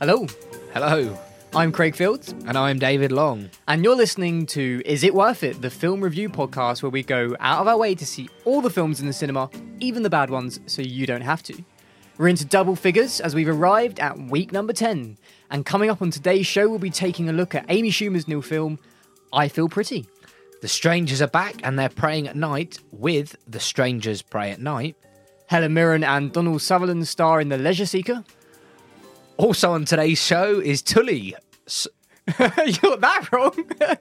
[0.00, 0.26] Hello,
[0.72, 1.18] Hello,
[1.54, 3.50] I'm Craig Fields, and I'm David Long.
[3.68, 7.36] and you're listening to Is It Worth It, the film review podcast where we go
[7.40, 9.50] out of our way to see all the films in the cinema,
[9.80, 11.64] even the bad ones, so you don't have to.
[12.18, 15.16] We're into double figures as we've arrived at week number 10.
[15.50, 18.42] And coming up on today's show, we'll be taking a look at Amy Schumer's new
[18.42, 18.78] film,
[19.32, 20.06] I Feel Pretty.
[20.60, 24.96] The Strangers are back, and they're preying at night with The Strangers Prey at Night.
[25.46, 28.22] Helen Mirren and Donald Sutherland star in The Leisure Seeker.
[29.40, 31.34] Also on today's show is Tully.
[31.66, 31.88] S-
[32.38, 33.70] you got that wrong.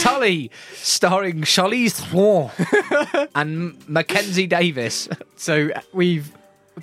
[0.00, 5.08] Tully, starring Charlize Theron and Mackenzie Davis.
[5.36, 6.30] So uh, we've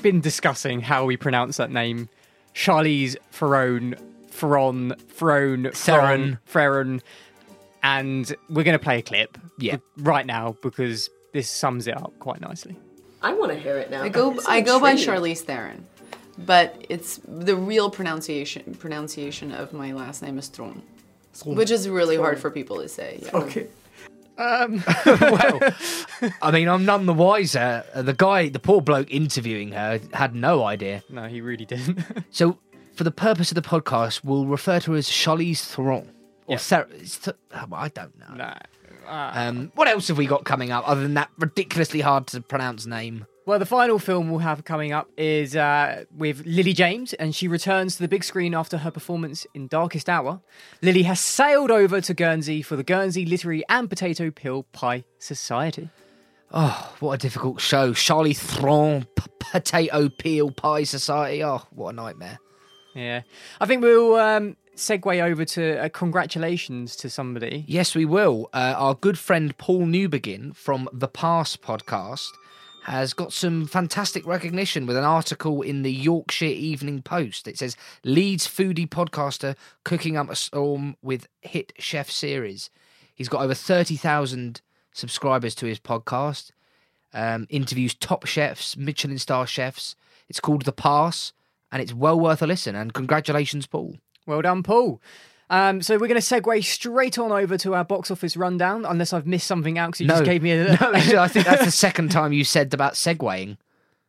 [0.01, 2.09] been discussing how we pronounce that name.
[2.55, 3.95] Charlize Theron,
[4.29, 6.39] Theron, Theron, Theron.
[6.47, 7.01] Theron,
[7.83, 9.37] and we're going to play a clip.
[9.59, 9.77] Yeah.
[9.97, 12.75] Right now because this sums it up quite nicely.
[13.21, 14.01] I want to hear it now.
[14.01, 15.13] I go It's I go by intriguing.
[15.15, 15.85] Charlize Theron,
[16.37, 20.81] but it's the real pronunciation pronunciation of my last name is Tron,
[21.45, 23.19] which is really hard for people to say.
[23.23, 23.29] Yeah.
[23.37, 23.67] Okay.
[24.37, 25.59] well,
[26.41, 27.85] I mean, I'm none the wiser.
[27.93, 31.03] Uh, The guy, the poor bloke interviewing her, had no idea.
[31.09, 31.99] No, he really didn't.
[32.31, 32.57] So,
[32.95, 36.09] for the purpose of the podcast, we'll refer to her as Charlize Theron.
[36.47, 36.57] Or Yeah.
[36.57, 38.35] Ther- it's Th- oh, I don't know.
[38.35, 38.55] nah.
[39.07, 42.85] Um, what else have we got coming up other than that ridiculously hard to pronounce
[42.85, 43.27] name?
[43.47, 47.47] Well, the final film we'll have coming up is uh, with Lily James, and she
[47.47, 50.41] returns to the big screen after her performance in Darkest Hour.
[50.81, 55.89] Lily has sailed over to Guernsey for the Guernsey Literary and Potato Pill Pie Society.
[56.51, 57.93] Oh, what a difficult show.
[57.93, 61.43] Charlie Theron, P- Potato Peel Pie Society.
[61.43, 62.39] Oh, what a nightmare.
[62.95, 63.21] Yeah,
[63.61, 67.63] I think we'll um, segue over to uh, congratulations to somebody.
[67.67, 68.49] Yes, we will.
[68.53, 72.29] Uh, our good friend Paul Newbegin from the Pass podcast
[72.85, 77.47] has got some fantastic recognition with an article in the Yorkshire Evening Post.
[77.47, 82.69] It says Leeds foodie podcaster cooking up a storm with hit chef series.
[83.15, 84.61] He's got over 30,000
[84.93, 86.51] subscribers to his podcast.
[87.11, 89.95] Um, interviews top chefs, Michelin star chefs.
[90.29, 91.33] It's called The Pass
[91.71, 92.75] and it's well worth a listen.
[92.75, 93.95] And congratulations, Paul.
[94.27, 95.01] Well done, Paul.
[95.49, 99.13] Um, so we're going to segue straight on over to our box office rundown, unless
[99.13, 100.13] I've missed something out because you No.
[100.15, 100.71] just gave me a.
[100.81, 100.91] No,
[101.21, 103.57] I think that's the second time you said about segueing.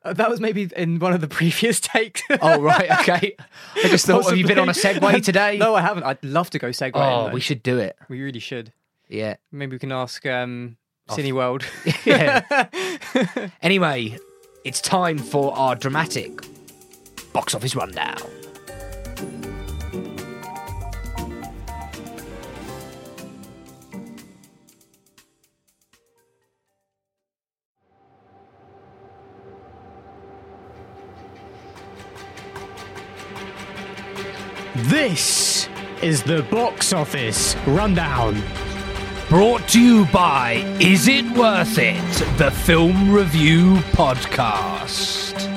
[0.02, 2.22] Uh, that was maybe in one of the previous takes.
[2.41, 3.36] Oh right, okay.
[3.76, 4.72] I just thought, have you been on a.
[4.72, 5.58] Segway today?
[5.58, 6.04] no, I haven't.
[6.04, 6.92] I'd love to go segue.
[6.94, 7.97] Oh, we should do it.
[8.08, 8.72] We really should.
[9.08, 9.36] Yeah.
[9.53, 10.76] Maybe we can ask um,
[11.10, 11.64] Cineworld.
[12.06, 13.48] Yeah.
[13.62, 14.16] anyway,
[14.64, 16.41] it's time for our dramatic
[17.32, 18.16] box office rundown.
[34.88, 35.69] This
[36.00, 38.41] is the box office rundown.
[39.28, 42.38] Brought to you by Is It Worth It?
[42.38, 45.56] The Film Review Podcast.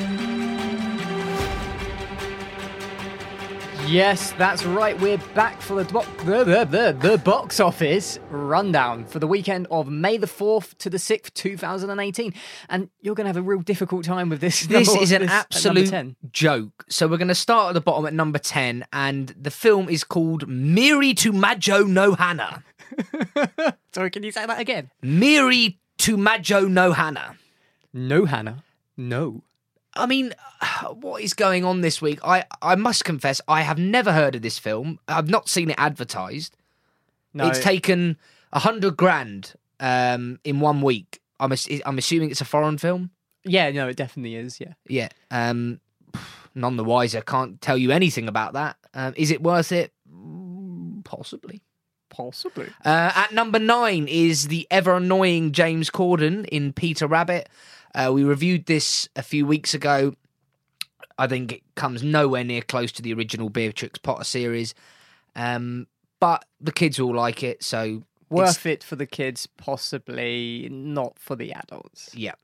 [3.90, 5.00] Yes, that's right.
[5.00, 9.66] We're back for the, bo- the, the, the, the box office rundown for the weekend
[9.72, 12.34] of May the 4th to the 6th, 2018.
[12.70, 14.62] And you're going to have a real difficult time with this.
[14.68, 16.16] This number- is an this absolute 10.
[16.32, 16.86] joke.
[16.90, 20.04] So we're going to start at the bottom at number 10, and the film is
[20.04, 22.64] called Miri to Majo no Hana.
[23.94, 24.92] Sorry, can you say that again?
[25.02, 27.38] Miri to Majo no Hana.
[27.92, 28.64] No, Hannah.
[28.98, 29.42] No.
[29.96, 30.34] I mean,
[30.94, 32.20] what is going on this week?
[32.24, 35.00] I, I must confess, I have never heard of this film.
[35.08, 36.56] I've not seen it advertised.
[37.34, 37.48] No.
[37.48, 38.18] It's taken
[38.52, 41.20] a hundred grand um, in one week.
[41.40, 43.12] I'm ass- I'm assuming it's a foreign film.
[43.46, 44.60] yeah, no, it definitely is.
[44.60, 44.74] Yeah.
[44.88, 45.10] Yeah.
[45.32, 45.80] Um,
[46.56, 47.22] none the wiser.
[47.22, 48.76] Can't tell you anything about that.
[48.94, 49.94] Um, is it worth it?
[51.04, 51.62] Possibly.
[52.10, 52.68] Possibly.
[52.84, 57.48] Uh, at number nine is the ever annoying James Corden in Peter Rabbit.
[57.96, 60.14] Uh, we reviewed this a few weeks ago.
[61.18, 64.74] I think it comes nowhere near close to the original Beatrix Potter series,
[65.36, 65.88] um,
[66.20, 67.64] but the kids will like it.
[67.64, 72.12] So Worth it for the kids, possibly not for the adults.
[72.14, 72.36] yeah.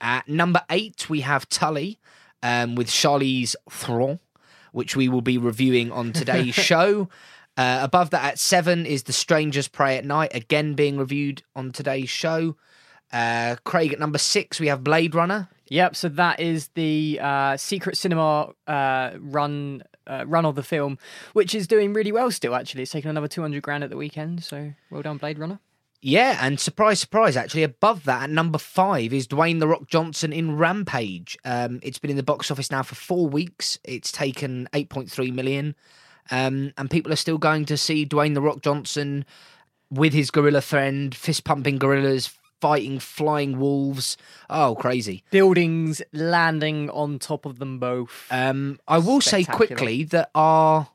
[0.00, 1.98] At number eight, we have Tully.
[2.42, 4.20] um, with Charlize Theron,
[4.72, 7.08] which we will be reviewing on today's show.
[7.56, 11.72] Uh, above that at seven is The Strangers Prey at Night, again being reviewed on
[11.72, 12.54] today's show.
[13.14, 15.48] Uh, Craig at number six, we have Blade Runner.
[15.68, 15.94] Yep.
[15.94, 20.98] So that is the uh, secret cinema uh, run uh, run of the film,
[21.32, 22.54] which is doing really well still.
[22.54, 24.42] Actually, it's taken another two hundred grand at the weekend.
[24.42, 25.60] So well done, Blade Runner.
[26.02, 30.34] Yeah, and surprise, surprise, actually, above that at number five is Dwayne The Rock Johnson
[30.34, 31.38] in Rampage.
[31.46, 33.78] Um, it's been in the box office now for four weeks.
[33.84, 35.74] It's taken 8.3 million.
[36.30, 39.24] Um, and people are still going to see Dwayne The Rock Johnson
[39.90, 44.16] with his gorilla friend, fist pumping gorillas, fighting flying wolves.
[44.48, 45.22] Oh, crazy.
[45.30, 48.26] Buildings landing on top of them both.
[48.30, 50.88] Um, I will say quickly that our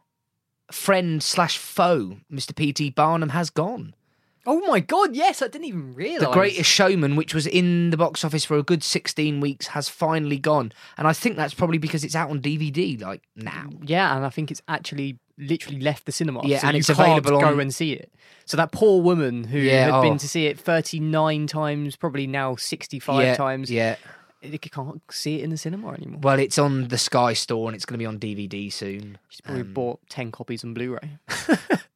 [0.71, 2.55] friend slash foe, Mr.
[2.55, 2.91] P.T.
[2.91, 3.93] Barnum, has gone.
[4.45, 5.15] Oh my god!
[5.15, 6.27] Yes, I didn't even realize.
[6.27, 9.89] The Greatest Showman, which was in the box office for a good 16 weeks, has
[9.89, 10.71] finally gone.
[10.97, 13.69] And I think that's probably because it's out on DVD, like now.
[13.83, 16.41] Yeah, and I think it's actually literally left the cinema.
[16.45, 18.11] Yeah, so and you it's available go and see it.
[18.45, 20.01] So that poor woman who Yeah, had oh.
[20.01, 23.95] been to see it 39 times, probably now 65 yeah, times, Yeah.
[24.41, 26.19] you can't see it in the cinema anymore.
[26.21, 29.17] Well, it's on the Sky Store and it's going to be on DVD soon.
[29.29, 31.19] She's probably Um, bought 10 copies on Blu-ray.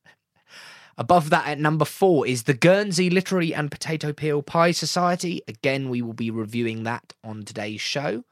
[0.98, 5.42] Above that at number four is the Guernsey Literary and Potato Peel Pie Society.
[5.48, 8.24] Again, we will be reviewing that on today's show.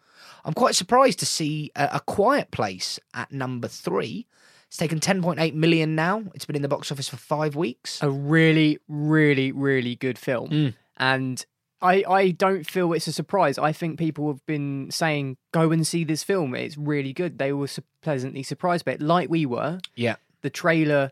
[0.45, 4.27] I'm quite surprised to see a, a Quiet Place at number three.
[4.67, 6.23] It's taken 10.8 million now.
[6.33, 8.01] It's been in the box office for five weeks.
[8.01, 10.49] a really, really, really good film.
[10.49, 10.73] Mm.
[10.97, 11.45] And
[11.81, 13.57] I, I don't feel it's a surprise.
[13.57, 16.55] I think people have been saying, go and see this film.
[16.55, 17.37] It's really good.
[17.37, 19.79] They were su- pleasantly surprised by it, like we were.
[19.95, 20.15] Yeah.
[20.41, 21.11] The trailer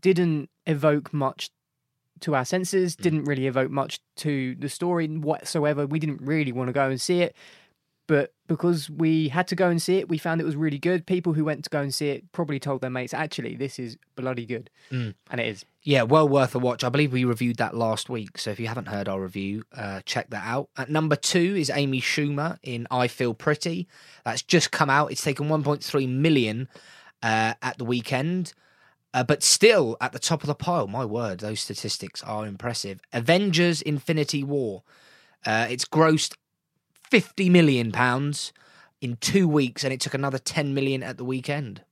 [0.00, 1.50] didn't evoke much
[2.20, 3.02] to our senses, Mm.
[3.02, 5.86] didn't really evoke much to the story whatsoever.
[5.86, 7.34] We didn't really want to go and see it.
[8.08, 11.04] But because we had to go and see it, we found it was really good.
[11.06, 13.98] People who went to go and see it probably told their mates, actually, this is
[14.16, 14.70] bloody good.
[14.90, 15.14] Mm.
[15.30, 15.66] And it is.
[15.82, 16.82] Yeah, well worth a watch.
[16.84, 18.38] I believe we reviewed that last week.
[18.38, 20.70] So if you haven't heard our review, uh, check that out.
[20.78, 23.86] At number two is Amy Schumer in I Feel Pretty.
[24.24, 25.12] That's just come out.
[25.12, 26.66] It's taken 1.3 million
[27.22, 28.54] uh, at the weekend.
[29.14, 30.86] Uh, but still at the top of the pile.
[30.86, 33.00] My word, those statistics are impressive.
[33.12, 34.82] Avengers Infinity War.
[35.46, 36.34] Uh, it's grossed
[37.10, 38.52] 50 million pounds
[39.00, 41.82] in two weeks, and it took another 10 million at the weekend.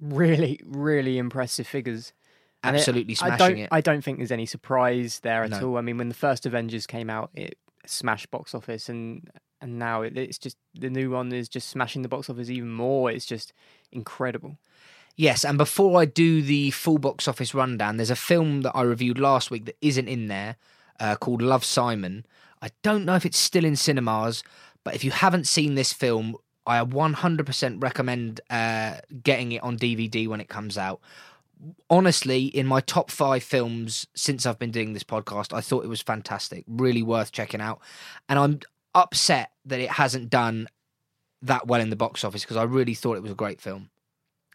[0.00, 2.12] really, really impressive figures.
[2.62, 3.68] And it- Absolutely I smashing don't, it.
[3.72, 5.70] I don't think there's any surprise there at No.
[5.70, 5.76] all.
[5.78, 9.28] I mean, when the first Avengers came out, it smashed box office, and
[9.62, 12.70] and now it, it's just the new one is just smashing the box office even
[12.72, 13.10] more.
[13.10, 13.52] It's just
[13.92, 14.56] incredible.
[15.20, 18.80] Yes, and before I do the full box office rundown, there's a film that I
[18.80, 20.56] reviewed last week that isn't in there
[20.98, 22.24] uh, called Love Simon.
[22.62, 24.42] I don't know if it's still in cinemas,
[24.82, 30.26] but if you haven't seen this film, I 100% recommend uh, getting it on DVD
[30.26, 31.02] when it comes out.
[31.90, 35.88] Honestly, in my top five films since I've been doing this podcast, I thought it
[35.88, 37.82] was fantastic, really worth checking out.
[38.30, 38.60] And I'm
[38.94, 40.66] upset that it hasn't done
[41.42, 43.90] that well in the box office because I really thought it was a great film.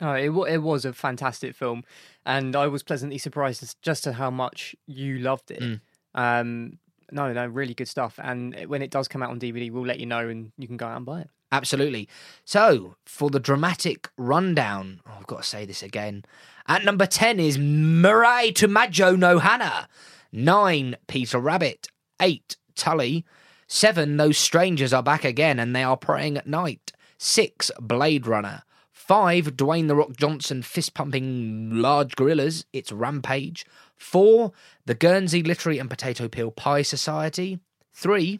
[0.02, 1.84] Oh, it wa- it was a fantastic film,
[2.26, 5.62] and I was pleasantly surprised as just to how much you loved it.
[5.62, 5.80] Mm.
[6.14, 6.80] Um,
[7.12, 8.20] no, no, really good stuff.
[8.22, 10.78] And when it does come out on DVD, we'll let you know, and you can
[10.78, 11.30] go out and buy it.
[11.52, 12.10] Absolutely.
[12.44, 16.26] So, for the dramatic rundown, oh, I've got to say this again.
[16.68, 19.88] At number 10 is Mirai to Majo no Hana.
[20.34, 21.88] 9, Peter Rabbit.
[22.20, 23.24] 8, Tully.
[23.68, 26.92] 7, Those Strangers Are Back Again and They Are Preying at Night.
[27.18, 28.64] 6, Blade Runner.
[29.08, 32.66] 5, Dwayne The Rock Johnson fist pumping large gorillas.
[32.74, 33.64] It's Rampage.
[33.98, 34.52] 4,
[34.88, 37.60] The Guernsey Literary and Potato Peel Pie Society.
[37.94, 38.40] 3,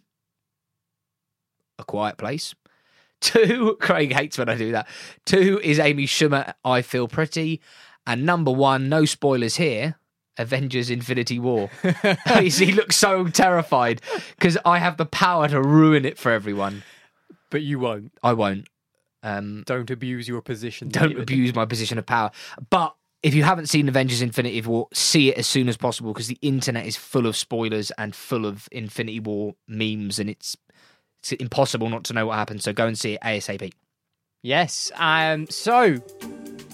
[1.78, 2.56] A Quiet Place.
[3.22, 4.88] Two, Craig hates when I do that.
[5.24, 7.62] Two is Amy Schumer, I Feel Pretty.
[8.08, 10.00] And number one, no spoilers here,
[10.38, 11.70] Avengers Infinity War.
[12.42, 14.02] he looks so terrified
[14.36, 16.82] because I have the power to ruin it for everyone.
[17.52, 18.14] But you won't.
[18.24, 18.68] I won't.
[19.26, 20.88] Um, Don't abuse your position.
[20.90, 22.30] don't abuse my position of power.
[22.70, 26.28] But if you haven't seen Avengers Infinity War, see it as soon as possible because
[26.28, 30.56] the internet is full of spoilers and full of Infinity War memes and it's,
[31.22, 32.62] it's impossible not to know what happened.
[32.62, 33.72] So go and see it ASAP.
[34.44, 34.92] Yes.
[34.96, 35.48] Um.
[35.50, 35.98] So,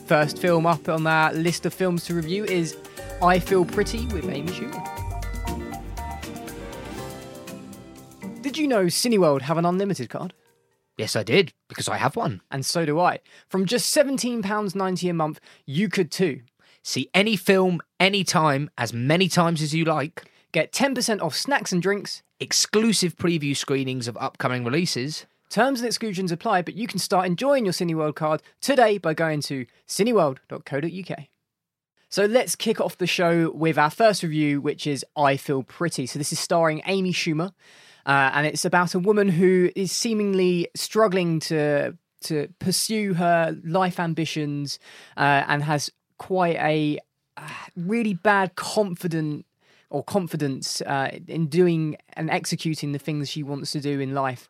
[0.06, 2.76] first film up on our list of films to review is
[3.24, 4.84] I Feel Pretty with Amy Schumer.
[8.42, 10.34] Did you know Cineworld have an unlimited card?
[10.98, 12.42] Yes, I did because I have one.
[12.52, 13.20] And so do I.
[13.50, 16.42] From just £17.90 a month, you could too.
[16.84, 20.26] See any film, anytime, as many times as you like.
[20.52, 25.28] Get 10% off snacks and drinks, Exclusive preview screenings of upcoming releases.
[25.52, 29.42] Terms and exclusions apply, but you can start enjoying your Cineworld card today by going
[29.42, 31.28] to cineworld.co.uk.
[32.10, 36.08] So let's kick off the show with our first review, which is I Feel Pretty.
[36.08, 37.54] So this is starring Amy Schumer,
[38.06, 44.00] uh, and it's about a woman who is seemingly struggling to to pursue her life
[44.00, 44.78] ambitions
[45.18, 47.00] uh, and has quite a
[47.38, 49.46] uh, really bad confident
[49.90, 54.48] or confidence uh, in doing and executing the things she wants to do in life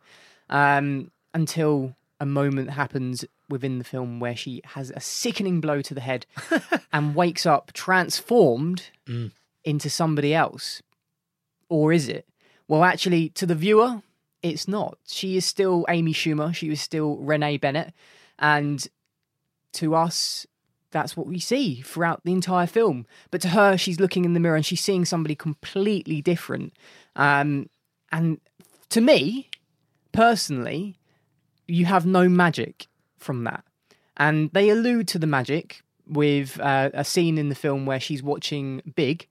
[0.49, 5.93] um, until a moment happens within the film where she has a sickening blow to
[5.93, 6.25] the head
[6.93, 8.89] and wakes up transformed
[9.63, 10.81] into somebody else.
[11.69, 12.27] Or is it?
[12.71, 14.01] Well, actually, to the viewer,
[14.41, 14.97] it's not.
[15.05, 16.55] She is still Amy Schumer.
[16.55, 17.93] She is still Renee Bennett.
[18.39, 18.87] And
[19.73, 20.47] to us,
[20.91, 23.07] that's what we see throughout the entire film.
[23.29, 26.71] But to her, she's looking in the mirror and she's seeing somebody completely different.
[27.17, 27.69] Um,
[28.09, 28.39] and
[28.91, 29.49] to me,
[30.13, 30.97] personally,
[31.67, 32.87] you have no magic
[33.17, 33.65] from that.
[34.15, 38.23] And they allude to the magic with uh, a scene in the film where she's
[38.23, 39.27] watching Big,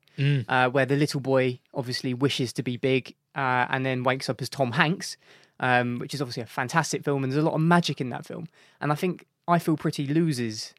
[0.47, 4.43] uh, where the little boy obviously wishes to be big uh, and then wakes up
[4.43, 5.17] as Tom Hanks,
[5.61, 7.25] um, which is obviously a fantastic film.
[7.25, 8.49] And there's a lot of magic in that film.
[8.81, 10.75] And I think I Feel Pretty loses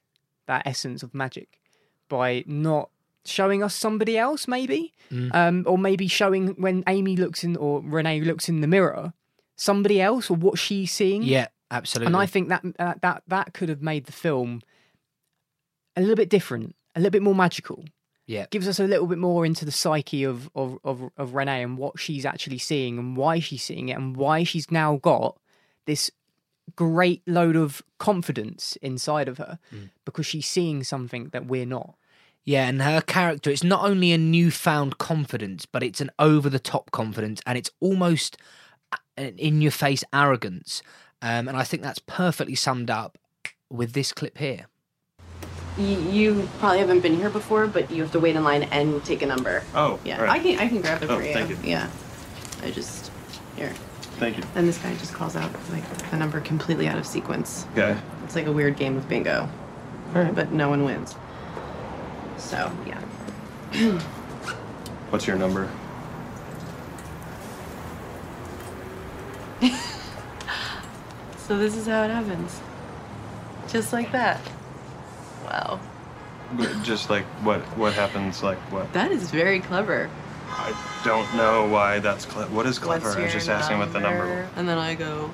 [0.45, 1.59] that essence of magic
[2.07, 2.89] by not
[3.25, 4.93] showing us somebody else, maybe,
[5.31, 9.13] um, or maybe showing when Amy looks in or Renee looks in the mirror,
[9.55, 11.23] somebody else or what she's seeing.
[11.23, 12.07] Yeah, absolutely.
[12.07, 14.61] And I think that uh, that that could have made the film
[15.95, 17.85] a little bit different, a little bit more magical.
[18.27, 18.45] Yeah.
[18.49, 21.77] Gives us a little bit more into the psyche of of of, of Renee and
[21.77, 25.37] what she's actually seeing and why she's seeing it and why she's now got
[25.85, 26.11] this
[26.75, 29.59] great load of confidence inside of her
[30.05, 31.95] because she's seeing something that we're not.
[32.43, 36.59] Yeah, and her character, it's not only a newfound confidence, but it's an over the
[36.59, 38.37] top confidence and it's almost
[39.17, 40.81] an in your face arrogance.
[41.21, 43.17] Um, and I think that's perfectly summed up
[43.69, 44.65] with this clip here.
[45.77, 49.03] You, you probably haven't been here before, but you have to wait in line and
[49.05, 49.63] take a number.
[49.73, 50.29] Oh, Yeah, right.
[50.29, 51.33] I can I can grab it Oh, for you.
[51.33, 51.57] thank you.
[51.63, 51.89] Yeah,
[52.61, 53.09] I just
[53.55, 53.73] here.
[54.19, 54.43] Thank you.
[54.55, 57.65] And this guy just calls out like the number completely out of sequence.
[57.71, 57.97] Okay.
[58.23, 59.49] It's like a weird game of bingo,
[60.13, 60.35] All right.
[60.35, 61.15] but no one wins.
[62.37, 62.99] So yeah,
[65.09, 65.69] What's your number?
[71.37, 72.59] so this is how it happens,
[73.69, 74.39] just like that.
[75.43, 75.79] Wow,
[76.83, 77.61] Just like what?
[77.77, 78.43] What happens?
[78.43, 78.91] Like what?
[78.93, 80.09] that is very clever.
[80.49, 83.09] I don't know why that's cle- What is clever?
[83.09, 84.27] I was just asking what the number.
[84.27, 84.49] was.
[84.57, 85.31] And then I go,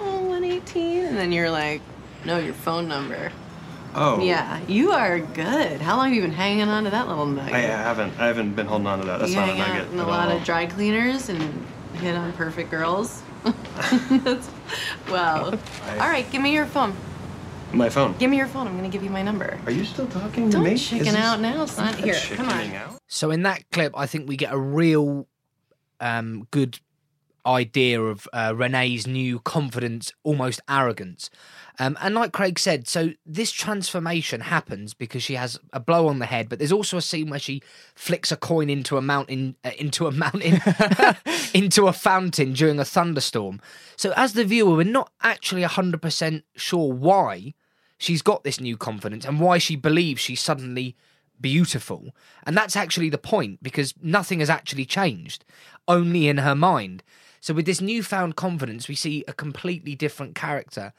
[0.00, 1.06] oh, 118.
[1.06, 1.82] And then you're like,
[2.24, 3.32] no, your phone number.
[3.94, 4.22] Oh.
[4.22, 5.80] Yeah, you are good.
[5.80, 7.52] How long have you been hanging on to that little nugget?
[7.54, 8.18] I haven't.
[8.20, 9.18] I haven't been holding on to that.
[9.18, 10.36] That's you not a nugget in a lot all.
[10.38, 13.22] of dry cleaners and hit on perfect girls.
[15.10, 15.58] Wow.
[15.86, 16.94] I- All right, give me your phone.
[17.72, 18.14] My phone.
[18.18, 18.66] Give me your phone.
[18.66, 19.58] I'm gonna give you my number.
[19.64, 20.76] Are you still talking to Don't me?
[20.76, 21.94] chicken Is this- out now, son.
[21.94, 22.72] Here, come on.
[22.74, 22.98] out?
[23.06, 25.28] So in that clip, I think we get a real
[26.00, 26.80] um, good
[27.46, 31.30] idea of uh, Renee's new confidence, almost arrogance.
[31.78, 36.18] Um, and like Craig said, so this transformation happens because she has a blow on
[36.18, 37.62] the head, but there's also a scene where she
[37.94, 40.60] flicks a coin into a mountain, uh, into a mountain,
[41.54, 43.60] into a fountain during a thunderstorm.
[43.96, 47.54] So as the viewer, we're not actually hundred percent sure why
[48.00, 50.96] she's got this new confidence and why she believes she's suddenly
[51.38, 52.14] beautiful.
[52.44, 55.44] And that's actually the point because nothing has actually changed,
[55.86, 57.02] only in her mind.
[57.40, 60.94] So with this newfound confidence, we see a completely different character.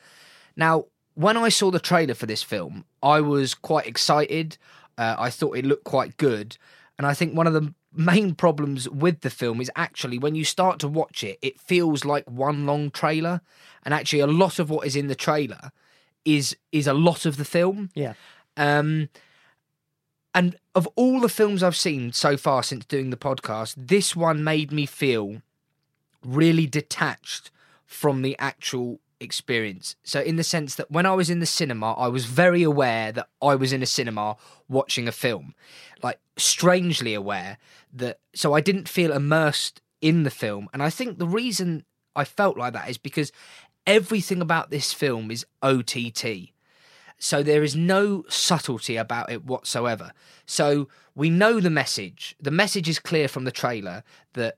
[0.55, 4.58] Now, when I saw the trailer for this film, I was quite excited.
[4.96, 6.58] Uh, I thought it looked quite good.
[7.00, 10.46] And I think one of the main problems with the film is actually when you
[10.46, 13.41] start to watch it, it feels like one long trailer.
[13.84, 15.72] And actually, a lot of what is in the trailer
[16.25, 17.89] is is a lot of the film.
[17.93, 18.13] Yeah.
[18.57, 19.09] Um,
[20.33, 24.43] and of all the films I've seen so far since doing the podcast, this one
[24.43, 25.41] made me feel
[26.23, 27.51] really detached
[27.85, 29.95] from the actual experience.
[30.03, 33.11] So, in the sense that when I was in the cinema, I was very aware
[33.11, 34.37] that I was in a cinema
[34.69, 35.53] watching a film,
[36.01, 37.57] like strangely aware
[37.93, 38.19] that.
[38.33, 40.69] So, I didn't feel immersed in the film.
[40.73, 41.85] And I think the reason
[42.15, 43.31] I felt like that is because
[43.85, 46.51] everything about this film is OTT.
[47.17, 50.11] So there is no subtlety about it whatsoever.
[50.45, 52.35] So we know the message.
[52.41, 54.57] The message is clear from the trailer that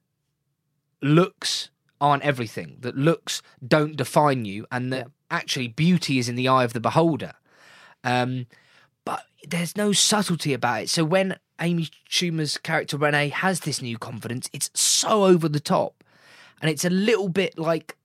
[1.02, 6.48] looks aren't everything, that looks don't define you, and that actually beauty is in the
[6.48, 7.34] eye of the beholder.
[8.04, 8.48] Um,
[9.06, 10.90] but there's no subtlety about it.
[10.90, 16.04] So when Amy Schumer's character Renee has this new confidence, it's so over the top.
[16.62, 17.98] And it's a little bit like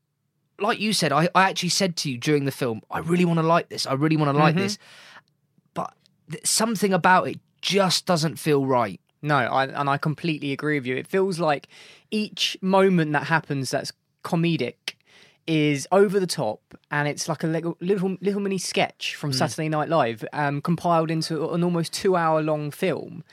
[0.61, 3.39] like you said, I, I actually said to you during the film, I really want
[3.39, 3.87] to like this.
[3.87, 4.63] I really want to like Mm-hmm.
[4.65, 4.79] this.
[5.75, 5.93] But
[6.31, 9.01] th- something about it just doesn't feel right.
[9.23, 10.97] No, I, and I completely agree with you.
[10.97, 11.69] It feels like
[12.11, 13.93] each moment that happens that's
[14.25, 14.95] comedic
[15.47, 16.61] is over the top,
[16.91, 21.11] and it's like a little little, little mini sketch from Saturday Night Live, um, compiled
[21.11, 23.25] into an almost two hour long film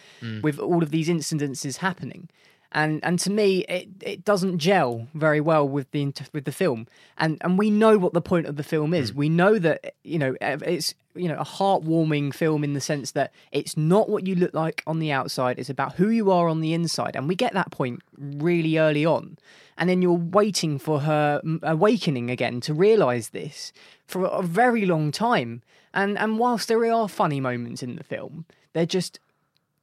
[0.41, 2.29] with all of these incidences happening.
[2.71, 6.87] And and to me, it, it doesn't gel very well with the with the film.
[7.17, 9.13] And and we know what the point of the film is.
[9.13, 13.31] We know that you know it's you know a heartwarming film in the sense that
[13.51, 15.57] it's not what you look like on the outside.
[15.57, 17.15] It's about who you are on the inside.
[17.15, 19.37] And we get that point really early on.
[19.77, 23.73] And then you're waiting for her mm, awakening again to realize this
[24.05, 25.61] for a very long time.
[25.93, 29.19] And and whilst there are funny moments in the film, they're just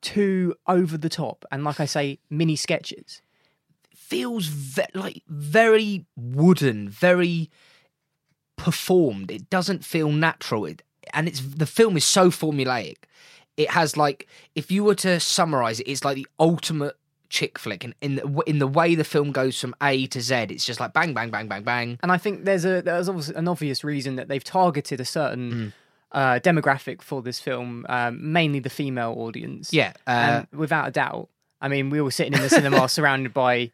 [0.02, 3.22] too over the top and like I say, mini sketches.
[3.94, 7.50] feels ve- like very wooden, very
[8.56, 9.30] performed.
[9.30, 10.66] It doesn't feel natural.
[10.66, 10.82] It,
[11.14, 12.98] and it's the film is so formulaic.
[13.56, 16.96] It has like if you were to summarize it, it's like the ultimate
[17.32, 17.82] chick flick.
[17.82, 20.78] And in the, in the way the film goes from A to Z, it's just
[20.78, 21.98] like bang, bang, bang, bang, bang.
[22.02, 25.52] And I think there's a there's obviously an obvious reason that they've targeted a certain
[25.52, 25.72] mm.
[26.12, 29.72] Uh, demographic for this film, um, mainly the female audience.
[29.72, 31.28] Yeah, uh, and without a doubt.
[31.60, 33.70] I mean, we were sitting in the cinema surrounded by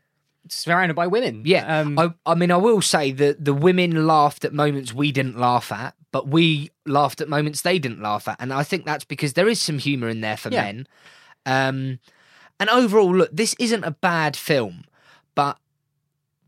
[0.48, 1.42] surrounded by women.
[1.44, 5.12] Yeah, Um, I, I mean, I will say that the women laughed at moments we
[5.12, 8.84] didn't laugh at, but we laughed at moments they didn't laugh at, and I think
[8.86, 10.62] that's because there is some humour in there for Yeah.
[10.62, 10.86] men.
[11.44, 11.98] Um,
[12.60, 14.84] and overall, look, this isn't a bad film,
[15.34, 15.58] but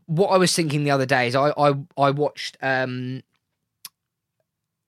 [0.07, 2.57] what I was thinking the other day is I I, I watched.
[2.61, 3.21] Um,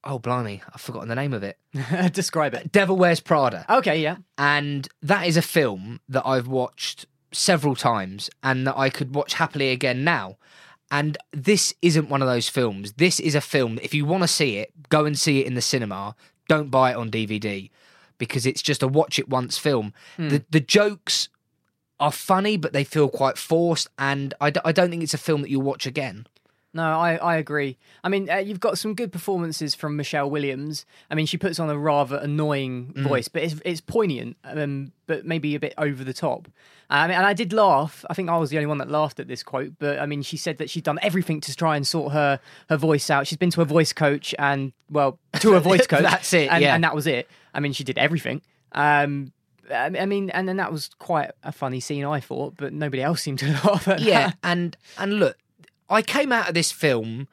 [0.03, 1.57] oh blimey, I've forgotten the name of it.
[2.13, 2.71] describe it.
[2.71, 4.17] Devil Wears Prada Okay, yeah.
[4.37, 9.35] and that is a film that I've watched several times and that I could watch
[9.35, 10.37] happily again now.
[10.91, 12.93] And this isn't one of those films.
[12.93, 15.47] This is a film that if you want to see it, go and see it
[15.47, 16.15] in the cinema.
[16.47, 17.71] Don't buy it on DVD
[18.19, 19.93] because it's just a watch it once film.
[20.17, 20.29] Hmm.
[20.29, 21.29] The the jokes
[21.99, 25.17] are funny, but they feel quite forced, and I, d- I don't think it's a
[25.17, 26.27] film that you'll watch again.
[26.75, 27.77] No, I, I agree.
[28.03, 30.85] I mean, uh, you've got some good performances from Michelle Williams.
[31.11, 33.03] I mean, she puts on a rather annoying Mm.
[33.07, 36.47] voice, but it's it's poignant, um, but maybe a bit over the top.
[36.89, 38.05] Mean, and I did laugh.
[38.09, 39.73] I think I was the only one that laughed at this quote.
[39.79, 42.77] But I mean, she said that she'd done everything to try and sort her her
[42.77, 43.25] voice out.
[43.27, 46.01] She's been to a voice coach and well, to a voice coach.
[46.03, 46.75] That's it, and, yeah.
[46.75, 47.29] and that was it.
[47.53, 48.41] I mean, she did everything.
[48.73, 49.31] Um,
[49.71, 53.01] I I mean, and then that was quite a funny scene, I thought, but nobody
[53.01, 54.37] else seemed to laugh at yeah, that.
[54.43, 55.37] and and look,
[55.93, 57.27] I came out of this film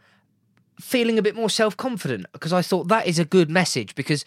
[0.81, 4.25] feeling a bit more self confident because I thought that is a good message because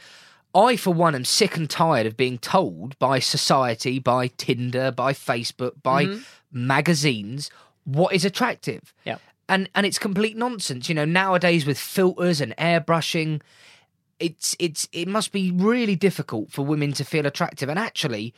[0.55, 5.13] I, for one, am sick and tired of being told by society, by Tinder, by
[5.13, 6.21] Facebook, by mm-hmm.
[6.51, 7.49] magazines
[7.85, 8.93] what is attractive.
[9.03, 9.17] Yeah.
[9.49, 10.87] And and it's complete nonsense.
[10.89, 13.41] You know, nowadays with filters and airbrushing,
[14.19, 17.67] it's it's it must be really difficult for women to feel attractive.
[17.67, 18.33] And actually,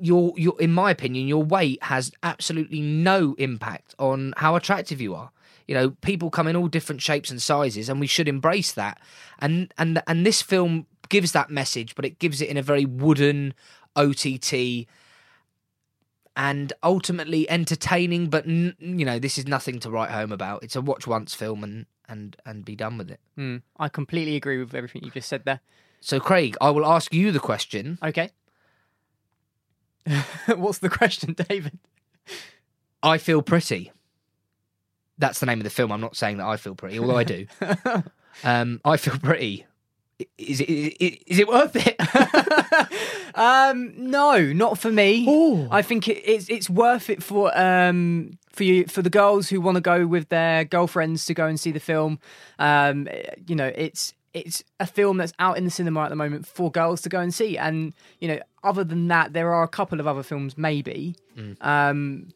[0.00, 5.14] your your in my opinion, your weight has absolutely no impact on how attractive you
[5.14, 5.30] are.
[5.66, 9.00] You know, people come in all different shapes and sizes, and we should embrace that.
[9.38, 12.84] And and and this film gives that message, but it gives it in a very
[12.84, 13.54] wooden
[13.96, 14.86] OTT
[16.36, 18.28] and ultimately entertaining.
[18.28, 20.62] But n- you know, this is nothing to write home about.
[20.62, 23.20] It's a watch once film, and and and be done with it.
[23.36, 25.60] Hmm, I completely agree with everything you just said there.
[26.00, 27.98] So, Craig, I will ask you the question.
[28.02, 28.30] Okay.
[30.56, 31.78] What's the question, David?
[33.02, 33.92] I feel pretty.
[35.18, 35.92] That's the name of the film.
[35.92, 37.46] I'm not saying that I feel pretty, although I do.
[38.44, 39.66] um, I feel pretty.
[40.38, 41.96] Is it, is, is it worth it?
[43.34, 45.26] Um, no, not for me.
[45.28, 45.68] Ooh.
[45.70, 49.60] I think it, it's it's worth it for um for you for the girls who
[49.60, 52.18] want to go with their girlfriends to go and see the film.
[52.58, 53.08] Um,
[53.46, 56.70] you know, it's it's a film that's out in the cinema at the moment for
[56.70, 57.58] girls to go and see.
[57.58, 61.16] And you know, other than that, there are a couple of other films maybe.
[61.60, 62.28] Um,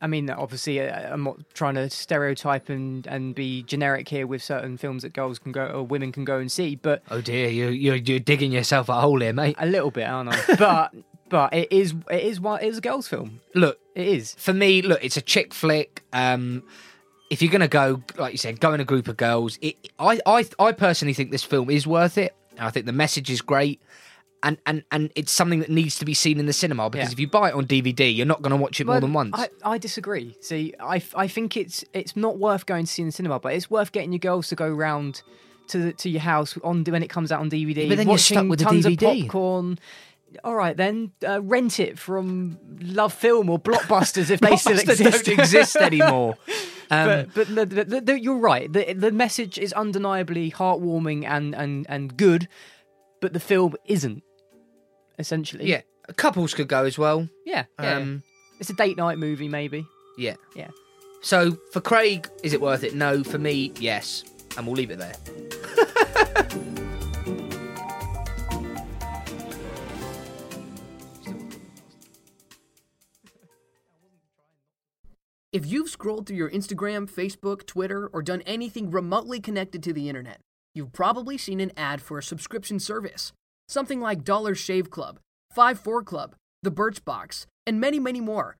[0.00, 4.76] I mean, obviously, I'm not trying to stereotype and, and be generic here with certain
[4.76, 7.68] films that girls can go or women can go and see, but oh dear, you,
[7.68, 9.54] you're, you're digging yourself a hole here, mate.
[9.58, 10.40] a little bit, aren't I?
[10.58, 10.94] But
[11.28, 13.40] but it is it is what it is a girls' film.
[13.54, 14.34] Look, It is.
[14.34, 16.02] for me, look, it's a chick flick.
[16.12, 16.64] Um,
[17.32, 19.58] if you're gonna go, like you said, go in a group of girls.
[19.62, 22.34] It, I, I, I personally think this film is worth it.
[22.58, 23.80] I think the message is great,
[24.42, 27.12] and and and it's something that needs to be seen in the cinema because Yeah.
[27.12, 29.32] if you buy it on DVD, you're not gonna watch it more than once.
[29.34, 30.36] I, I disagree.
[30.42, 33.54] See, I, I think it's it's not worth going to see in the cinema, but
[33.54, 35.22] it's worth getting your girls to go round
[35.68, 37.88] to the, to your house on when it comes out on DVD.
[37.88, 39.20] But then you're watching stuck with the tons DVD.
[39.20, 39.78] of popcorn.
[40.44, 44.90] All right, then uh, rent it from Love Film or Blockbusters if they still Blockbusters
[45.00, 45.24] exist.
[45.26, 46.36] don't exist anymore.
[46.92, 48.72] Um, but but the, the, the, you're right.
[48.72, 52.48] The the message is undeniably heartwarming and and and good,
[53.20, 54.22] but the film isn't.
[55.18, 55.82] Essentially, yeah,
[56.16, 57.28] couples could go as well.
[57.46, 57.64] yeah.
[57.80, 57.96] yeah.
[57.96, 58.22] Um,
[58.60, 59.86] it's a date night movie, maybe.
[60.18, 60.36] yeah.
[60.54, 60.68] Yeah.
[61.20, 62.94] So for Craig, is it worth it?
[62.94, 63.22] No.
[63.24, 64.24] For me, yes.
[64.56, 65.14] And we'll leave it there.
[75.52, 80.08] If you've scrolled through your Instagram, Facebook, Twitter, or done anything remotely connected to the
[80.08, 80.40] internet,
[80.74, 83.34] you've probably seen an ad for a subscription service.
[83.68, 85.18] Something like Dollar Shave Club,
[85.50, 88.56] 5 4 Club, The Birchbox, and many, many more.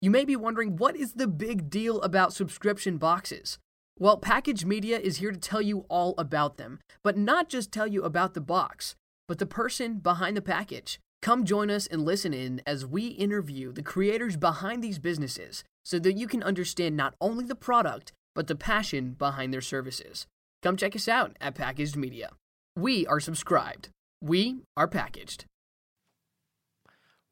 [0.00, 3.60] You may be wondering what is the big deal about subscription boxes?
[3.96, 7.86] Well, Package Media is here to tell you all about them, but not just tell
[7.86, 8.96] you about the box,
[9.28, 10.98] but the person behind the package.
[11.22, 16.00] Come join us and listen in as we interview the creators behind these businesses so
[16.00, 20.26] that you can understand not only the product, but the passion behind their services.
[20.64, 22.30] Come check us out at Packaged Media.
[22.76, 23.90] We are subscribed.
[24.20, 25.44] We are packaged.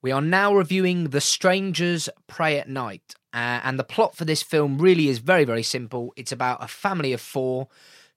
[0.02, 3.14] We are now reviewing The Strangers Prey at Night.
[3.34, 6.12] Uh, and the plot for this film really is very, very simple.
[6.16, 7.66] It's about a family of four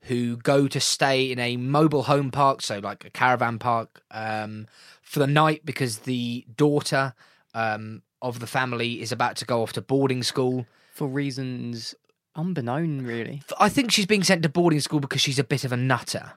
[0.03, 4.67] who go to stay in a mobile home park, so like a caravan park, um,
[5.13, 7.13] for the night because the daughter
[7.54, 10.65] um, of the family is about to go off to boarding school.
[10.91, 11.93] For reasons
[12.36, 13.43] unbeknown, really.
[13.60, 16.32] I think she's being sent to boarding school because she's a bit of a nutter.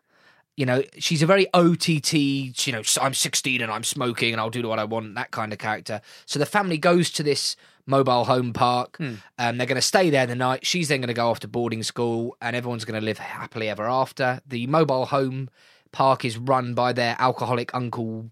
[0.59, 4.51] You know, she's a very OTT, you know, I'm 16 and I'm smoking and I'll
[4.51, 6.03] do what I want, that kind of character.
[6.27, 8.99] So the family goes to this mobile home park.
[8.99, 9.15] Hmm.
[9.39, 10.67] Um, they're going to stay there the night.
[10.67, 13.71] She's then going to go off to boarding school and everyone's going to live happily
[13.71, 14.43] ever after.
[14.47, 15.49] The mobile home
[15.93, 18.31] park is run by their alcoholic uncle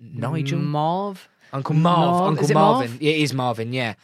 [0.00, 0.58] Nigel.
[0.58, 1.28] Marv.
[1.52, 1.98] Uncle Marv.
[2.10, 2.90] Marv- Uncle is it Marvin.
[2.90, 3.02] Marv?
[3.02, 3.94] It is Marvin, yeah.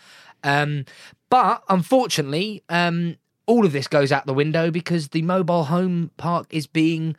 [0.44, 0.84] Um,
[1.30, 6.46] but unfortunately, um, all of this goes out the window because the mobile home park
[6.50, 7.16] is being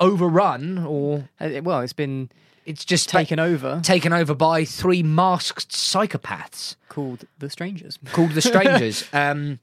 [0.00, 2.30] overrun or Uh, Well, it's been
[2.64, 7.98] it's just taken over, taken over by three masked psychopaths called The Strangers.
[8.12, 9.04] called The Strangers.
[9.14, 9.58] um,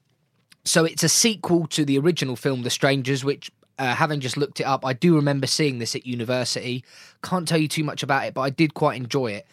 [0.63, 4.59] so it's a sequel to the original film, The Strangers, which, uh, having just looked
[4.59, 6.83] it up, I do remember seeing this at university.
[7.23, 9.47] Can't tell you too much about it, but I did quite enjoy it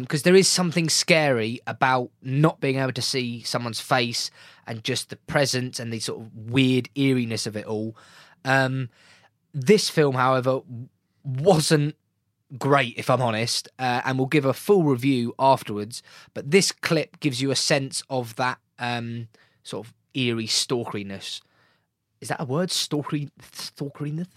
[0.00, 4.30] because there is something scary about not being able to see someone's face
[4.66, 7.94] and just the presence and the sort of weird eeriness of it all.
[8.46, 8.88] Um,
[9.52, 10.60] this film, however,
[11.22, 11.96] wasn't
[12.58, 16.02] great, if I'm honest, uh, and we'll give a full review afterwards.
[16.32, 19.28] But this clip gives you a sense of that um,
[19.62, 21.42] sort of eerie stalkeriness.
[22.24, 22.70] Is that a word?
[22.70, 24.28] Stalkery, stalkeriness?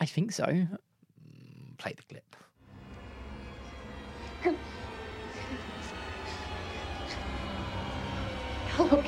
[0.00, 0.66] I think so.
[1.78, 2.34] Play the clip.
[8.66, 9.00] Hello.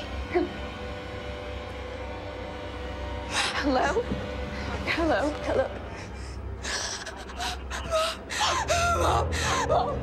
[3.27, 4.01] Hello?
[4.85, 5.33] Hello?
[5.43, 5.69] Hello?
[9.01, 9.27] Mom.
[9.67, 9.97] Mom.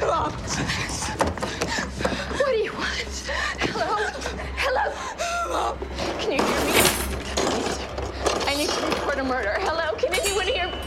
[0.00, 0.32] Mom.
[2.38, 3.32] What do you want?
[3.58, 3.96] Hello?
[4.58, 5.11] Hello?
[5.42, 6.72] Can you hear me?
[8.46, 9.56] I need to report a murder.
[9.58, 9.94] Hello?
[9.96, 10.78] Can anyone hear me?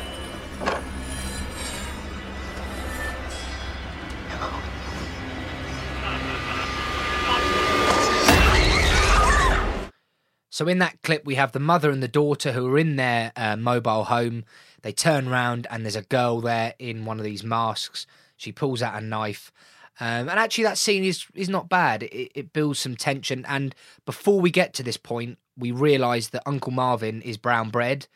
[10.50, 13.34] So in that clip, we have the mother and the daughter who are in their
[13.36, 14.46] uh, mobile home.
[14.84, 18.08] They turn round and there's a girl there in one of these masks.
[18.38, 19.52] She pulls out a knife.
[20.00, 22.04] Um, and actually, that scene is is not bad.
[22.04, 23.46] It, it builds some tension.
[23.48, 23.74] And
[24.06, 28.08] before we get to this point, we realise that Uncle Marvin is brown bread.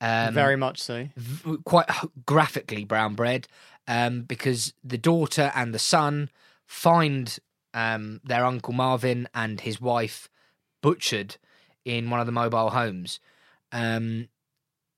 [0.00, 1.08] Um, Very much so.
[1.16, 1.88] v- quite
[2.26, 3.48] graphically brown bread
[3.88, 6.30] um, because the daughter and the son
[6.66, 7.38] find
[7.74, 10.28] um, their uncle Marvin and his wife
[10.82, 11.36] butchered
[11.84, 13.20] in one of the mobile homes.
[13.72, 14.28] Um,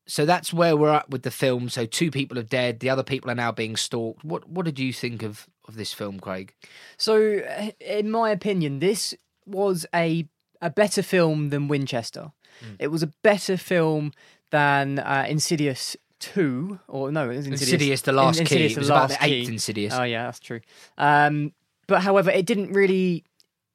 [0.07, 1.69] so that's where we're at with the film.
[1.69, 2.81] So two people are dead.
[2.81, 4.25] The other people are now being stalked.
[4.25, 6.55] What What did you think of of this film, Craig?
[6.97, 9.15] So, uh, in my opinion, this
[9.47, 10.27] was a
[10.61, 12.33] a better film than Winchester.
[12.61, 12.75] Hmm.
[12.81, 14.13] It was a better film
[14.51, 18.55] than uh, Insidious Two, or no, it was Insidious, Insidious, the last In- key.
[18.65, 19.53] Insidious, It the was about Last the eighth Key.
[19.53, 19.95] Insidious.
[19.95, 20.61] Oh yeah, that's true.
[20.97, 21.53] Um,
[21.87, 23.25] but however, it didn't really.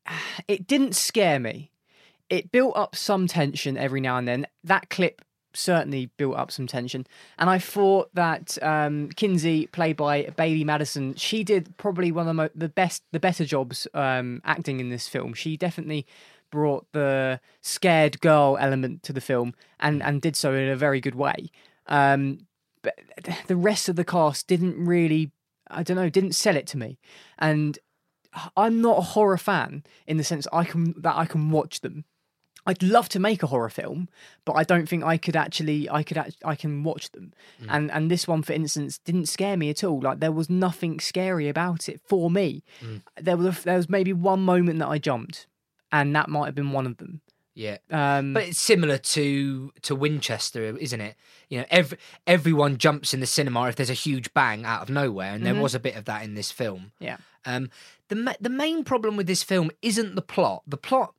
[0.50, 1.72] It didn't scare me.
[2.30, 4.48] It built up some tension every now and then.
[4.66, 5.22] That clip
[5.54, 7.06] certainly built up some tension,
[7.38, 12.28] and I thought that um, Kinsey, played by Bailee Madison, she did probably one of
[12.28, 15.34] the mo- the best, the better jobs um, acting in this film.
[15.34, 16.06] She definitely
[16.52, 21.02] brought the scared girl element to the film, and and did so in a very
[21.02, 21.50] good way.
[21.88, 22.48] Um,
[22.82, 23.00] but
[23.48, 25.32] the rest of the cast didn't really
[25.74, 27.00] I don't know, didn't sell it to me.
[27.40, 27.80] And
[28.56, 32.06] I'm not a horror fan in the sense I can that I can watch them.
[32.66, 34.08] I'd love to make a horror film,
[34.46, 35.90] but I don't think I could actually.
[35.90, 36.18] I could.
[36.18, 37.34] act- I can watch them,
[37.70, 40.00] and and this one, for instance, didn't scare me at all.
[40.02, 42.64] Like there was nothing scary about it for me.
[43.20, 45.48] There was there was maybe one moment that I jumped,
[45.92, 47.22] and that might have been one of them.
[47.56, 47.78] Yeah.
[47.92, 51.16] Um, But it's similar to to Winchester, isn't it?
[51.50, 54.90] You know, every everyone jumps in the cinema if there's a huge bang out of
[54.90, 56.94] nowhere, and there was a bit of that in this film.
[57.00, 57.70] yeah, Um,
[58.08, 60.64] the the main problem with this film isn't the plot.
[60.66, 61.14] The plot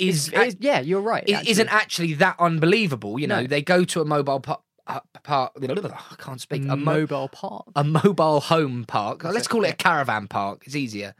[0.00, 1.24] is It's- it's- yeah, you're right.
[1.26, 1.50] it actually.
[1.50, 3.18] isn't actually that unbelievable.
[3.20, 3.46] You know, No.
[3.46, 4.62] they go to a mobile park.
[4.86, 6.62] Uh, park I can't speak.
[6.64, 7.66] a mo- mobile park.
[7.76, 9.22] a mobile home park.
[9.22, 10.62] Let's it, call it a caravan park.
[10.66, 11.14] It's easier.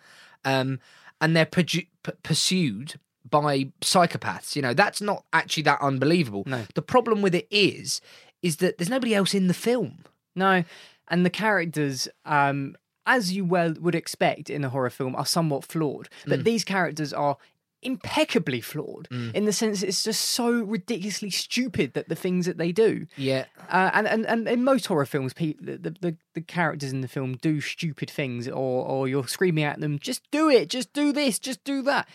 [0.44, 0.80] Um,
[1.20, 2.94] and they're produ- p- pursued
[3.28, 4.56] by psychopaths.
[4.56, 6.42] You know, that's not actually that unbelievable.
[6.46, 6.64] No.
[6.74, 8.00] The problem with it is,
[8.42, 9.98] is that there's nobody else in the film.
[10.34, 10.64] No,
[11.08, 12.74] and the characters, um,
[13.06, 16.08] as you well would expect in a horror film, are somewhat flawed.
[16.26, 17.36] But these characters are
[17.82, 22.72] impeccably flawed in the sense it's just so ridiculously stupid that the things that they
[22.72, 23.06] do.
[23.16, 23.46] Yeah.
[23.70, 27.00] Uh, and, and and in most horror films, pe- the, the, the, the characters in
[27.00, 30.92] the film do stupid things, or or you're screaming at them, just do it, just
[30.92, 32.06] do this, just do that.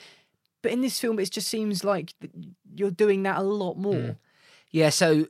[0.62, 2.14] But in this film, it just seems like
[2.76, 4.18] you're doing that a lot more.
[4.72, 5.28] Yeah, so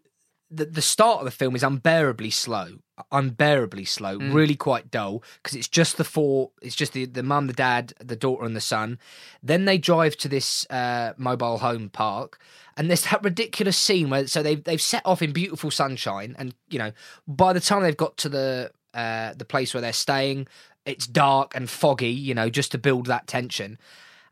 [0.52, 2.80] the the start of the film is unbearably slow,
[3.12, 7.48] unbearably slow, really quite dull because it's just the four, it's just the the mum,
[7.48, 9.00] the dad, the daughter, and the son.
[9.44, 12.40] Then they drive to this uh, mobile home park,
[12.78, 16.54] and there's that ridiculous scene where so they've they've set off in beautiful sunshine, and
[16.70, 16.92] you know
[17.28, 20.48] by the time they've got to the uh, the place where they're staying,
[20.86, 23.78] it's dark and foggy, you know, just to build that tension.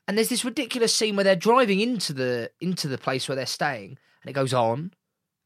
[0.08, 3.45] And there's this ridiculous scene where they're driving into the into the place where they're
[3.45, 4.93] staying, and it goes on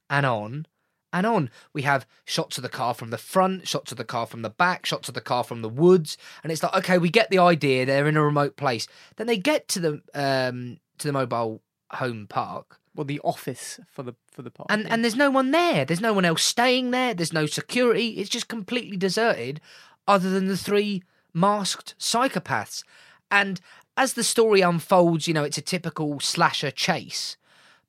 [0.10, 0.68] and on
[1.14, 1.50] and on.
[1.74, 4.50] We have shots of the car from the front, shots of the car from the
[4.50, 7.40] back, shots of the car from the woods, and it's like, okay, we get the
[7.40, 7.86] idea.
[7.86, 8.88] They're in a remote place.
[9.16, 14.04] Then they get to the um to the mobile home park, Well, the office for
[14.04, 14.68] the for the park.
[14.70, 15.86] and and there's no one there.
[15.86, 17.14] There's no one else staying there.
[17.14, 18.10] There's no security.
[18.20, 19.62] It's just completely deserted,
[20.08, 22.84] other than the three masked psychopaths.
[23.32, 23.62] And
[23.96, 27.38] as the story unfolds, you know, it's a typical slasher chase.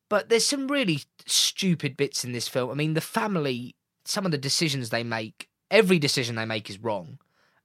[0.09, 2.71] But there's some really stupid bits in this film.
[2.71, 6.79] I mean, the family, some of the decisions they make, every decision they make is
[6.79, 7.19] wrong.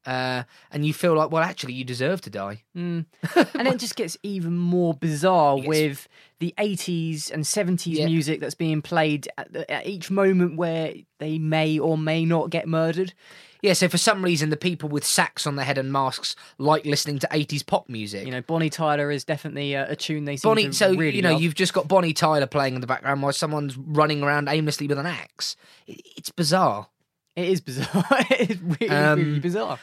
[0.06, 2.64] Uh, and you feel like, well, actually, you deserve to die.
[2.76, 3.06] Mm.
[3.56, 6.08] and it just gets even more bizarre gets- with
[6.40, 8.06] the 80s and 70s Yeah.
[8.08, 12.50] music that's being played at, the, at each moment where they may or may not
[12.50, 13.14] get murdered.
[13.62, 16.86] Yeah, so for some reason, the people with sacks on their head and masks like
[16.86, 18.26] listening to 80s pop music.
[18.26, 21.16] You know, Bonnie Tyler is definitely a, a tune they seem Bonnie, to so really
[21.16, 21.42] you know, love.
[21.42, 25.00] you've just got Bonnie Tyler playing in the background while someone's running around aimlessly with
[25.00, 25.56] an axe.
[25.88, 26.88] It, it's bizarre.
[27.36, 28.06] It is bizarre.
[28.30, 29.80] it is really, really Um, bizarre.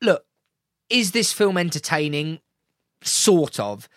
[0.00, 0.24] Look,
[0.90, 2.40] is this film entertaining?
[3.02, 3.88] Sort of,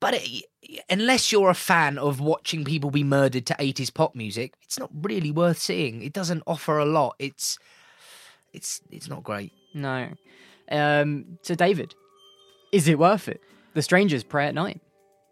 [0.00, 0.44] but it,
[0.88, 4.90] unless you're a fan of watching people be murdered to 80s pop music, it's not
[4.94, 6.02] really worth seeing.
[6.02, 7.16] It doesn't offer a lot.
[7.18, 7.58] It's,
[8.52, 9.52] it's, it's not great.
[9.74, 10.08] No.
[10.70, 11.94] Um, so, David,
[12.70, 13.42] is it worth it?
[13.74, 14.80] The Strangers Prey at Night.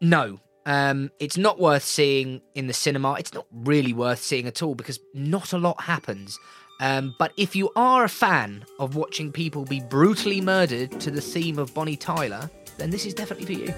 [0.01, 3.15] No, um, it's not worth seeing in the cinema.
[3.15, 6.39] It's not really worth seeing at all because not a lot happens.
[6.81, 11.21] Um, but if you are a fan of watching people be brutally murdered to the
[11.21, 13.75] theme of Bonnie Tyler, then this is definitely for you.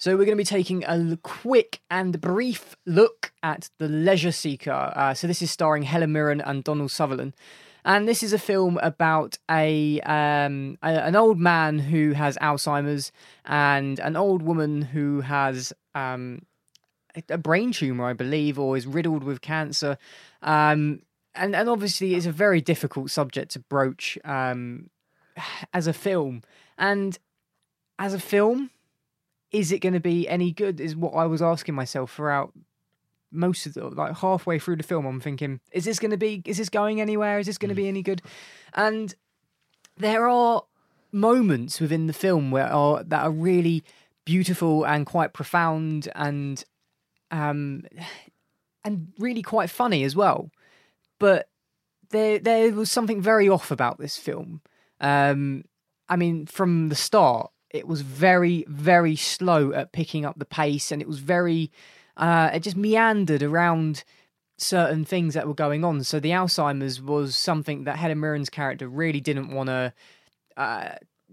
[0.00, 4.92] So we're going to be taking a quick and brief look at The Leisure Seeker.
[4.94, 7.34] Uh, so this is starring Helen Mirren and Donald Sutherland.
[7.88, 13.12] And this is a film about a, um, a an old man who has Alzheimer's
[13.46, 16.42] and an old woman who has um,
[17.30, 19.96] a- brain tumor, I believe, or is riddled with cancer.
[20.42, 21.00] Um,
[21.34, 24.90] and and obviously, it's a very difficult subject to broach um,
[25.72, 26.42] as a film.
[26.76, 27.18] And
[27.98, 28.68] as a film,
[29.50, 30.78] is it going to be any good?
[30.78, 32.52] Is what I was asking myself throughout
[33.30, 35.06] most of the like halfway through the film.
[35.06, 36.42] I'm thinking, is this going to be?
[36.44, 37.38] Is this going anywhere?
[37.38, 38.22] Is this going to be any good?
[38.74, 39.14] And
[39.96, 40.62] there are
[41.12, 43.82] moments within the film where are that are really
[44.24, 46.64] beautiful and quite profound and
[47.30, 47.82] um
[48.84, 50.50] and really quite funny as well.
[51.18, 51.48] But
[52.10, 54.60] there there was something very off about this film.
[55.00, 55.64] Um
[56.08, 60.92] I mean from the start it was very very slow at picking up the pace
[60.92, 61.70] and it was very
[62.18, 64.04] uh it just meandered around
[64.56, 66.02] certain things that were going on.
[66.02, 69.92] So the Alzheimer's was something that Helen Mirren's character really didn't want to
[70.56, 70.90] uh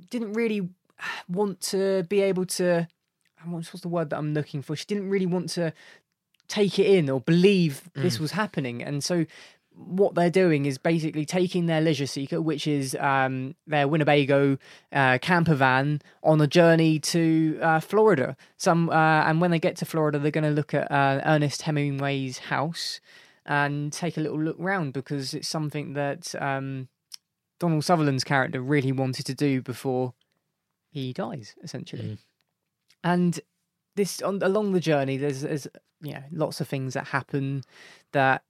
[0.10, 0.70] didn't really
[1.28, 2.88] want to be able to
[3.46, 4.76] what's what's the word that I'm looking for?
[4.76, 5.74] She didn't really want to
[6.48, 8.22] take it in or believe this Mm.
[8.22, 8.84] was happening.
[8.84, 9.26] And so
[9.78, 14.58] what they're doing is basically taking their leisure seeker, which is um, their Winnebago
[14.92, 18.38] uh, camper van, on a journey to uh, Florida.
[18.58, 21.64] Some uh, and when they get to Florida, they're going to look at uh, Ernest
[21.64, 23.00] Hemingway's house
[23.46, 26.88] and take a little look round because it's something that um,
[27.60, 30.14] Donald Sutherland's character really wanted to do before
[30.90, 32.04] he dies, essentially.
[33.04, 33.40] And
[33.96, 35.68] this on along the journey, there's there's
[36.02, 37.64] you know lots of things that happen
[38.14, 38.44] that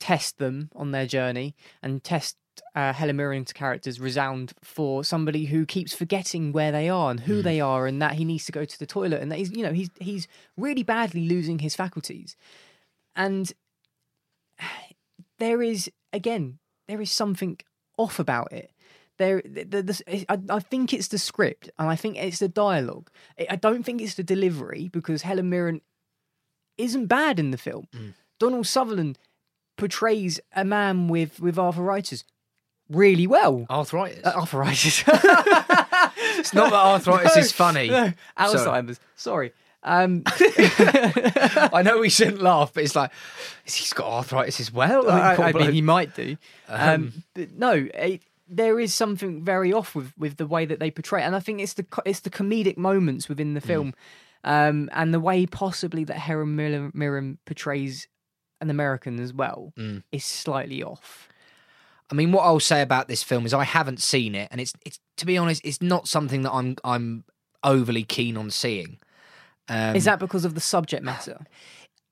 [0.00, 2.36] test them on their journey and test
[2.74, 7.42] uh, Helen Mirren's characters resound for somebody who keeps forgetting where they are and who
[7.42, 9.62] they are, and that he needs to go to the toilet, and that he's you
[9.62, 12.36] know he's he's really badly losing his faculties,
[13.16, 13.52] and
[15.38, 17.58] there is again there is something
[17.96, 18.70] off about it.
[19.16, 23.10] There, the, the, I, I think it's the script, and I think it's the dialogue.
[23.38, 25.80] I I don't think it's the delivery because Helen Mirren
[26.76, 27.86] isn't bad in the film.
[28.40, 29.16] Donald Sutherland
[29.76, 32.24] portrays a man with with arthritis
[32.88, 33.66] really well.
[33.70, 34.24] Arthritis.
[34.24, 35.04] Uh, arthritis.
[35.06, 37.88] it's not that arthritis is funny.
[37.88, 39.00] No, Alzheimer's.
[39.16, 39.52] Sorry.
[39.82, 43.10] Um, I know we shouldn't laugh, but it's like
[43.64, 45.10] he's got arthritis as well.
[45.10, 46.36] I, poor I mean, he might do.
[46.68, 50.80] Um, Um, but no, it, there is something very off with, with the way that
[50.80, 51.26] they portray, it.
[51.26, 53.92] and I think it's the it's the comedic moments within the film,
[54.42, 58.08] um, and the way possibly that Helen Mirren, Mirren portrays
[58.60, 60.02] an American as well Mm.
[60.12, 61.28] is slightly off.
[62.10, 64.72] I mean, what I'll say about this film is I haven't seen it, and it's
[64.84, 67.24] it's to be honest, it's not something that I'm I'm
[67.62, 68.98] overly keen on seeing.
[69.68, 71.40] Um, is that because of the subject matter?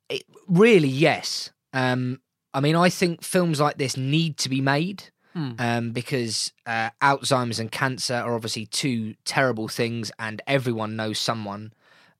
[0.09, 0.89] it, really?
[0.89, 1.51] Yes.
[1.73, 2.21] Um,
[2.55, 5.53] I mean, I think films like this need to be made Hmm.
[5.59, 11.73] um, because uh, Alzheimer's and cancer are obviously two terrible things, and everyone knows someone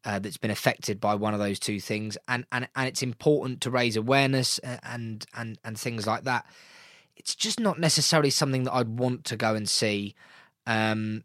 [0.05, 3.61] uh, that's been affected by one of those two things, and and and it's important
[3.63, 6.47] to raise awareness uh, and and and things like that.
[7.17, 10.15] It's just not necessarily something that I'd want to go and see,
[10.67, 11.25] um,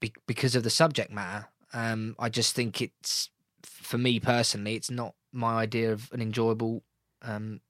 [0.00, 1.46] be- because of the subject matter.
[1.72, 3.30] Um, I just think it's
[3.62, 6.82] for me personally, it's not my idea of an enjoyable
[7.22, 7.60] um,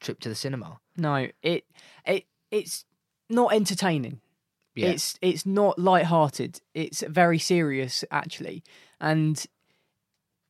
[0.00, 0.80] trip to the cinema.
[0.96, 1.64] No, it
[2.04, 2.84] it it's
[3.28, 4.20] not entertaining.
[4.74, 4.88] Yeah.
[4.88, 6.60] It's it's not light-hearted.
[6.74, 8.62] It's very serious actually,
[9.02, 9.44] and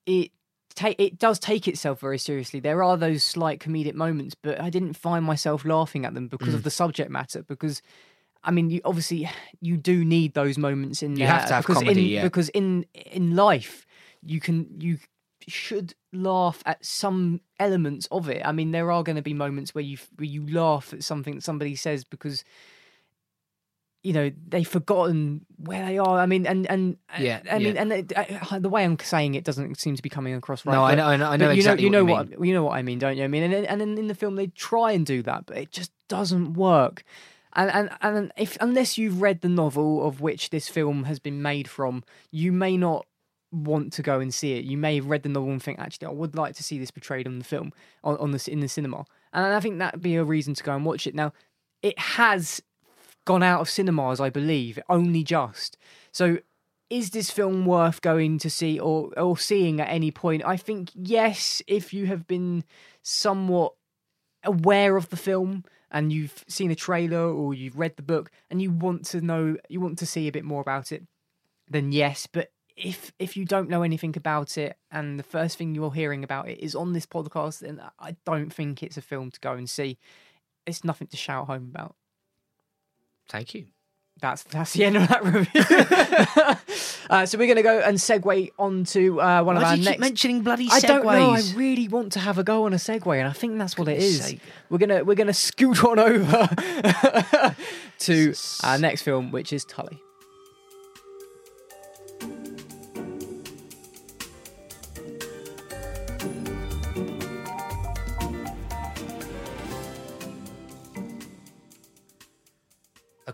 [0.06, 0.30] it
[0.74, 2.60] ta- it does take itself very seriously.
[2.60, 6.54] There are those slight comedic moments, but I didn't find myself laughing at them because
[6.54, 6.64] of Mm.
[6.64, 7.42] the subject matter.
[7.42, 7.82] Because
[8.44, 9.28] I mean, you obviously
[9.60, 12.22] you do need those moments in You there have to have because comedy, in, yeah.
[12.22, 13.86] because in in life
[14.24, 14.98] you can you
[15.48, 18.42] should laugh at some elements of it.
[18.44, 21.34] I mean, there are going to be moments where you where you laugh at something
[21.36, 22.44] that somebody says because
[24.02, 26.18] you know they've forgotten where they are.
[26.18, 27.82] I mean, and and Yeah, I mean, yeah.
[27.82, 28.12] and
[28.52, 30.72] uh, the way I'm saying it doesn't seem to be coming across right.
[30.74, 32.38] No, I but- know- I know- I know you exactly know, you what know you
[32.38, 33.24] what you know what I mean, don't you?
[33.24, 35.70] I mean, and and in, in the film they try and do that, but it
[35.70, 37.04] just doesn't work.
[37.54, 41.42] And and and if unless you've read the novel of which this film has been
[41.42, 43.06] made from, you may not
[43.52, 44.64] want to go and see it.
[44.64, 46.90] You may have read the novel and think, actually, I would like to see this
[46.90, 50.16] portrayed on the film on, on the in the cinema, and I think that'd be
[50.16, 51.14] a reason to go and watch it.
[51.14, 51.34] Now,
[51.82, 52.62] it has
[53.24, 55.76] gone out of cinemas, I believe, only just.
[56.12, 56.38] So,
[56.90, 60.44] is this film worth going to see or or seeing at any point?
[60.44, 62.64] I think yes, if you have been
[63.02, 63.72] somewhat
[64.44, 68.60] aware of the film and you've seen a trailer or you've read the book and
[68.60, 71.04] you want to know you want to see a bit more about it
[71.68, 75.74] then yes but if if you don't know anything about it and the first thing
[75.74, 79.30] you're hearing about it is on this podcast then i don't think it's a film
[79.30, 79.98] to go and see
[80.66, 81.94] it's nothing to shout home about
[83.28, 83.66] Thank you.
[84.20, 85.62] that's that's the end of that review
[87.10, 89.74] uh, so we're going to go and segue on to uh, one Why of our
[89.74, 91.30] do you keep next mentioning bloody I don't know.
[91.30, 93.88] I really want to have a go on a segue, and I think that's what
[93.88, 94.24] it is.
[94.24, 94.40] sake.
[94.70, 96.48] We're gonna we're gonna scoot on over
[98.00, 100.00] to our next film, which is Tully.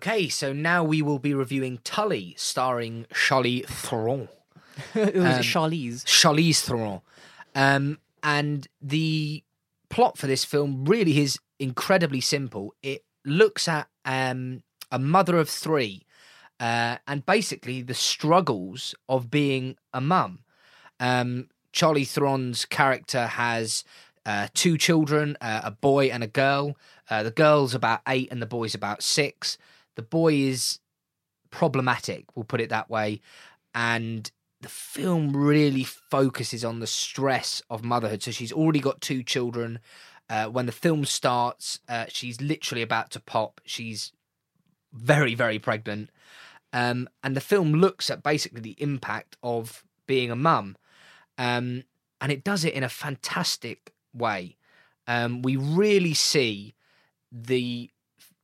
[0.08, 4.30] Okay, so now we will be reviewing Tully, starring Charlie Theron.
[4.94, 6.02] it was Um, Charlize.
[6.06, 7.02] Charlize Theron.
[7.54, 9.44] Um, and the
[9.90, 12.72] plot for this film really is incredibly simple.
[12.82, 16.06] It looks at um, a mother of three
[16.58, 20.38] uh, and basically the struggles of being a mum.
[20.98, 23.84] Um, Charlie Theron's character has
[24.24, 26.78] uh, two children, uh, a boy and a girl.
[27.10, 29.58] Uh, the girl's about eight and the boy's about six.
[29.98, 30.78] The boy is
[31.50, 33.20] problematic, we'll put it that way.
[33.74, 34.30] And
[34.60, 38.22] the film really focuses on the stress of motherhood.
[38.22, 39.80] So she's already got two children.
[40.30, 43.60] Uh, when the film starts, uh, she's literally about to pop.
[43.64, 44.12] She's
[44.92, 46.10] very, very pregnant.
[46.72, 50.76] Um, and the film looks at basically the impact of being a mum.
[51.38, 51.82] Um,
[52.20, 54.58] and it does it in a fantastic way.
[55.08, 56.76] Um, we really see
[57.32, 57.90] the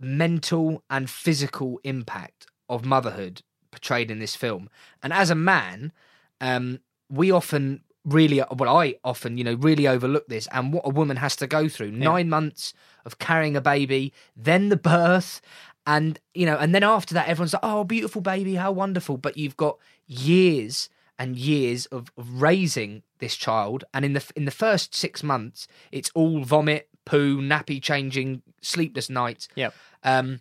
[0.05, 4.68] mental and physical impact of motherhood portrayed in this film.
[5.02, 5.92] And as a man,
[6.40, 6.80] um,
[7.11, 11.16] we often really, well, I often, you know, really overlook this and what a woman
[11.16, 11.90] has to go through.
[11.90, 12.74] Nine months
[13.05, 15.40] of carrying a baby, then the birth,
[15.86, 19.36] and you know, and then after that, everyone's like, "Oh, beautiful baby, how wonderful!" But
[19.36, 20.88] you've got years
[21.18, 25.68] and years of, of raising this child, and in the in the first six months,
[25.92, 29.48] it's all vomit, poo, nappy changing, sleepless nights.
[29.55, 29.70] Yeah.
[30.02, 30.40] Um,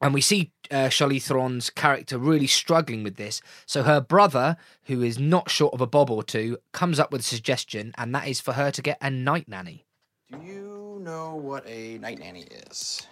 [0.00, 3.42] and we see uh, Charlize Theron's character really struggling with this.
[3.66, 7.20] So her brother, who is not short of a bob or two, comes up with
[7.20, 9.84] a suggestion, and that is for her to get a night nanny.
[10.30, 13.06] Do you know what a night nanny is?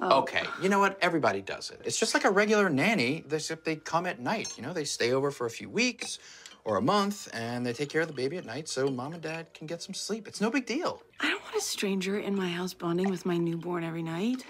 [0.00, 0.98] Okay, you know what?
[1.00, 1.80] Everybody does it.
[1.84, 4.52] It's just like a regular nanny, except they come at night.
[4.56, 6.18] You know, they stay over for a few weeks
[6.64, 9.22] or a month and they take care of the baby at night so mom and
[9.22, 10.26] dad can get some sleep.
[10.26, 11.02] It's no big deal.
[11.20, 14.44] I don't want a stranger in my house bonding with my newborn every night.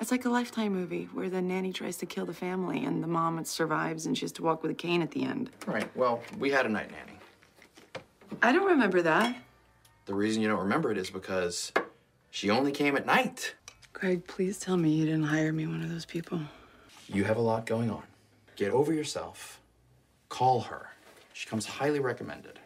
[0.00, 3.06] It's like a lifetime movie where the nanny tries to kill the family and the
[3.06, 5.50] mom survives and she has to walk with a cane at the end.
[5.66, 7.18] Right, well, we had a night nanny.
[8.42, 9.36] I don't remember that.
[10.06, 11.72] The reason you don't remember it is because
[12.30, 13.54] she only came at night.
[13.94, 16.40] Craig, please tell me you didn't hire me one of those people.
[17.06, 18.02] You have a lot going on.
[18.56, 19.60] Get over yourself.
[20.28, 20.88] Call her.
[21.34, 22.60] She comes highly recommended.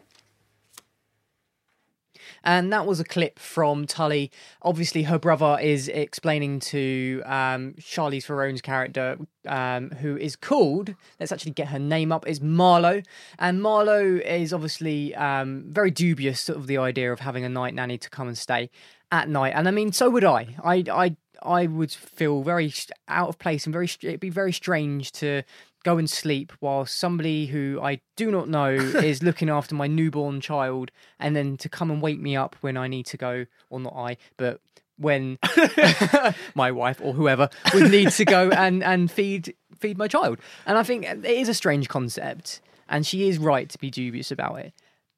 [2.43, 4.31] And that was a clip from Tully.
[4.61, 9.17] Obviously, her brother is explaining to um, Charlize character,
[9.47, 13.01] um, who is called, let's actually get her name up, is Marlowe.
[13.39, 17.97] And Marlowe is obviously um, very dubious of the idea of having a night nanny
[17.97, 18.69] to come and stay
[19.11, 19.53] at night.
[19.55, 20.55] And I mean, so would I.
[20.63, 22.71] I, I, I would feel very
[23.07, 25.41] out of place and very, it'd be very strange to
[25.89, 28.69] go and sleep while somebody who I do not know
[29.11, 32.77] is looking after my newborn child and then to come and wake me up when
[32.77, 34.61] I need to go, or not I, but
[34.97, 35.39] when
[36.55, 40.39] my wife or whoever would need to go and, and feed feed my child.
[40.65, 44.29] And I think it is a strange concept, and she is right to be dubious
[44.29, 44.73] about it.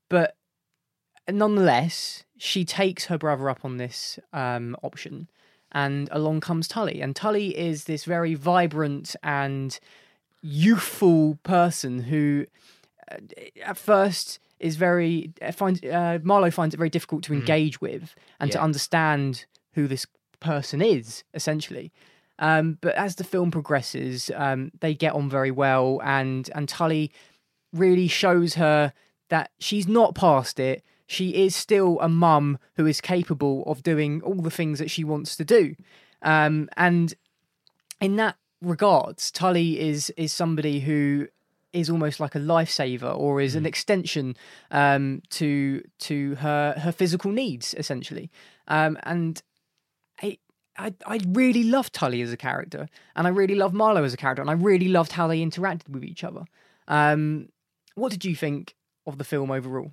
[0.08, 0.38] But
[1.30, 5.28] nonetheless, she takes her brother up on this um, option,
[5.72, 7.02] and along comes Tully.
[7.02, 9.78] And Tully is this very vibrant and
[10.42, 12.46] youthful person who,
[13.12, 13.18] uh,
[13.64, 18.16] at first, is very uh, finds uh, Marlowe finds it very difficult to engage with
[18.40, 20.06] and to understand who this
[20.40, 21.92] person is, essentially.
[22.40, 27.12] Um, but as the film progresses, um, they get on very well, and and Tully
[27.74, 28.94] really shows her
[29.30, 30.84] that she's not past it.
[31.08, 35.04] She is still a mum who is capable of doing all the things that she
[35.04, 35.76] wants to do.
[36.22, 37.14] Um, and
[38.00, 41.28] in that regards, Tully is is somebody who
[41.74, 44.36] is almost like a lifesaver or is an extension
[44.72, 48.30] um, to to her her physical needs essentially.
[48.68, 49.42] Um, and
[50.22, 50.38] I,
[50.78, 54.18] I I really loved Tully as a character, and I really loved Marlowe as a
[54.18, 56.46] character, and I really loved how they interacted with each other.
[56.88, 57.50] Um,
[57.96, 59.92] what did you think of the film overall?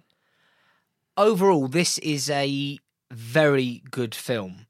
[1.18, 2.78] overall, this is a
[3.10, 4.66] very good film.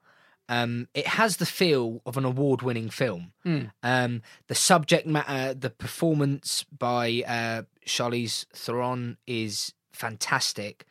[0.48, 3.32] Um, it has the feel of an award-winning film.
[3.44, 3.70] Mm.
[3.82, 10.86] Um, the subject matter, the performance by uh, Charlize Theron is fantastic,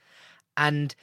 [0.55, 0.93] and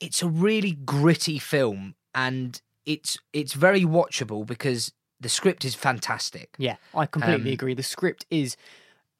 [0.00, 6.54] it's a really gritty film, and it's it's very watchable because the script is fantastic.
[6.58, 7.74] Yeah, I completely Um, agree.
[7.74, 8.56] The script is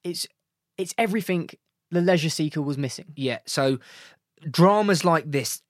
[0.04, 0.26] it's
[0.78, 1.50] it's everything
[1.90, 3.12] the Leisure Seeker was missing.
[3.16, 3.78] Yeah, so
[4.50, 5.62] dramas like this,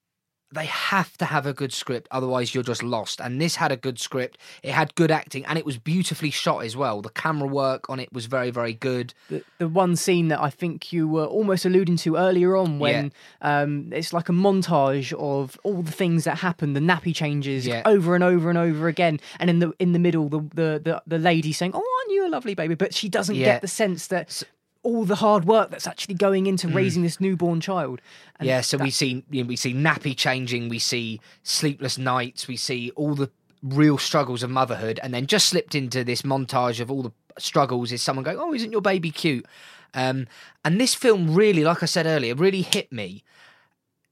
[0.51, 3.19] they have to have a good script, otherwise you're just lost.
[3.21, 4.37] And this had a good script.
[4.63, 7.01] It had good acting, and it was beautifully shot as well.
[7.01, 9.13] The camera work on it was very, very good.
[9.29, 13.13] the, the one scene that I think you were almost alluding to earlier on when
[13.41, 17.83] um, it's like a montage of all the things that happen, the nappy changes Yeah.
[17.85, 21.03] over and over and over again, and in the in the middle, the the the,
[21.05, 23.45] the lady saying, "Oh, aren't you a lovely baby?" But she doesn't Yeah.
[23.45, 24.41] get the sense that
[24.81, 28.01] all the hard work that's actually going into raising this newborn child.
[28.39, 32.47] And yeah, so we see you know, we see nappy changing, we see sleepless nights,
[32.47, 33.29] we see all the
[33.61, 37.91] real struggles of motherhood, and then just slipped into this montage of all the struggles
[37.91, 39.45] is someone going, "Oh, isn't your baby cute?"
[39.93, 40.27] Um,
[40.63, 43.23] and this film really, like I said earlier, really hit me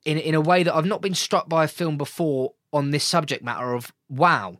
[0.06, 3.04] in in a way that I've not been struck by a film before on this
[3.04, 4.60] subject matter of wow,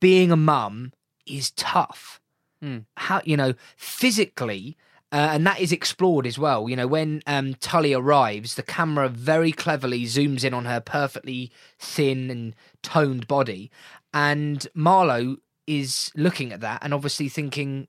[0.00, 0.92] being a mum
[1.26, 2.20] is tough.
[2.60, 2.78] Hmm.
[2.96, 4.76] How you know physically
[5.12, 6.68] Uh, and that is explored as well.
[6.68, 11.50] You know, when um, Tully arrives, the camera very cleverly zooms in on her perfectly
[11.78, 13.70] thin and toned body,
[14.14, 17.88] and Marlowe is looking at that and obviously thinking,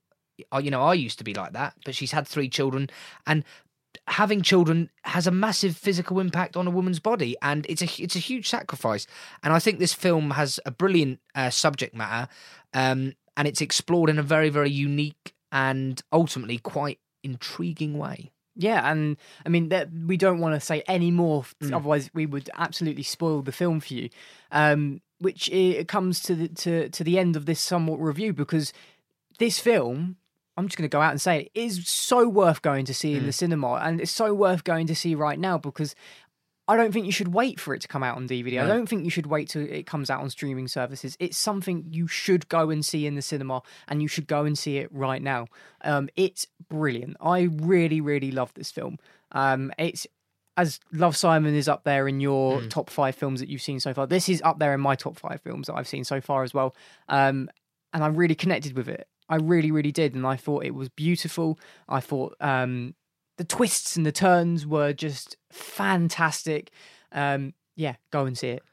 [0.51, 2.89] "Oh, you know, I used to be like that, but she's had three children,
[3.28, 3.43] and
[4.07, 8.15] having children has a massive physical impact on a woman's body, and it's a it's
[8.15, 9.05] a huge sacrifice.
[9.43, 12.30] And I think this film has a brilliant uh, subject matter,
[12.74, 18.32] um, and it's explored in a very very unique and ultimately quite intriguing way.
[18.55, 19.15] Yeah, and
[19.45, 21.74] I mean that we don't want to say any more, Mm.
[21.76, 24.09] otherwise we would absolutely spoil the film for you.
[24.51, 28.74] Um, which it comes to the to to the end of this somewhat review because
[29.39, 30.17] this film,
[30.57, 33.13] I'm just going to go out and say it, is so worth going to see
[33.15, 33.28] in Mm.
[33.28, 35.95] the cinema, and it's so worth going to see right now because
[36.68, 38.62] I don't think you should wait for it to come out on DVD.
[38.62, 41.18] I don't think you should wait till it comes out on streaming services.
[41.20, 44.57] It's something you should go and see in the cinema, and you should go and
[44.57, 45.47] see it right now.
[45.84, 47.18] Um, it's brilliant.
[47.20, 48.99] I really, really love this film.
[49.32, 50.07] Um, it's
[50.57, 53.93] as Love Simon is up there in your top five films that you've seen so
[53.93, 54.05] far.
[54.05, 56.53] This is up there in my top five films that I've seen so far as
[56.53, 56.76] well.
[57.09, 57.49] Um,
[57.93, 59.07] and I really connected with it.
[59.30, 61.57] I really, really did, and I thought it was beautiful.
[61.88, 62.95] I thought um,
[63.42, 66.70] the twists and the turns were just fantastic.
[67.12, 68.64] Um, yeah, go and see it.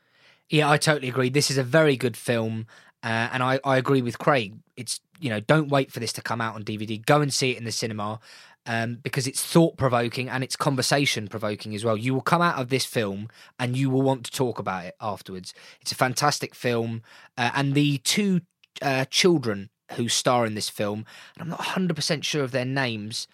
[0.51, 1.31] Yeah, I totally agree.
[1.31, 2.67] This is a very good film,
[3.03, 4.59] uh, and I, I agree with Craig.
[4.77, 7.03] It's you know don't wait for this to come out on DVD.
[7.03, 8.21] Go and see it in the cinema
[8.67, 11.97] um, because it's thought provoking and it's conversation provoking as well.
[11.97, 14.97] You will come out of this film and you will want to talk about it
[15.01, 15.55] afterwards.
[15.81, 17.01] It's a fantastic film,
[17.39, 18.43] uh, and the two
[18.83, 22.67] uh, children who star in this film, and I'm not 100 percent sure of their
[22.67, 23.27] names.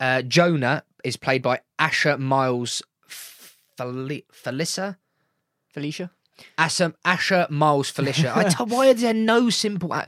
[0.00, 3.92] Uh, Jonah is played by Asher Miles Fel-
[4.32, 4.96] Felissa.
[5.72, 6.10] Felicia.
[6.56, 8.32] Asher, Asher Miles Felicia.
[8.34, 10.06] I tell, why is there no simple a-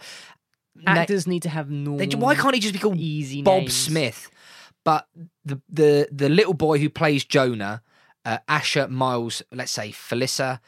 [0.74, 1.98] na- Actors need to have normal.
[2.06, 3.74] they- why can't he just be called easy Bob names.
[3.74, 4.30] Smith?
[4.84, 5.06] But
[5.44, 7.82] the the the little boy who plays Jonah,
[8.24, 10.60] uh, Asher Miles, let's say Felissa,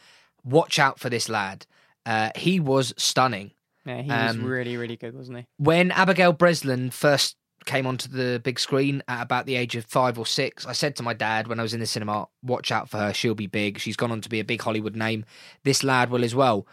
[0.44, 1.66] watch out for this lad.
[2.04, 3.52] Uh, he was stunning.
[3.86, 5.46] Yeah, he Um, was really, really good, wasn't he?
[5.56, 10.18] When Abigail Breslin first came onto the big screen at about the age of five
[10.18, 12.88] or six, I said to my dad when I was in the cinema, "Watch out
[12.88, 13.12] for her.
[13.12, 13.78] She'll be big.
[13.78, 15.24] She's gone on to be a big Hollywood name.
[15.64, 16.66] This lad will as well.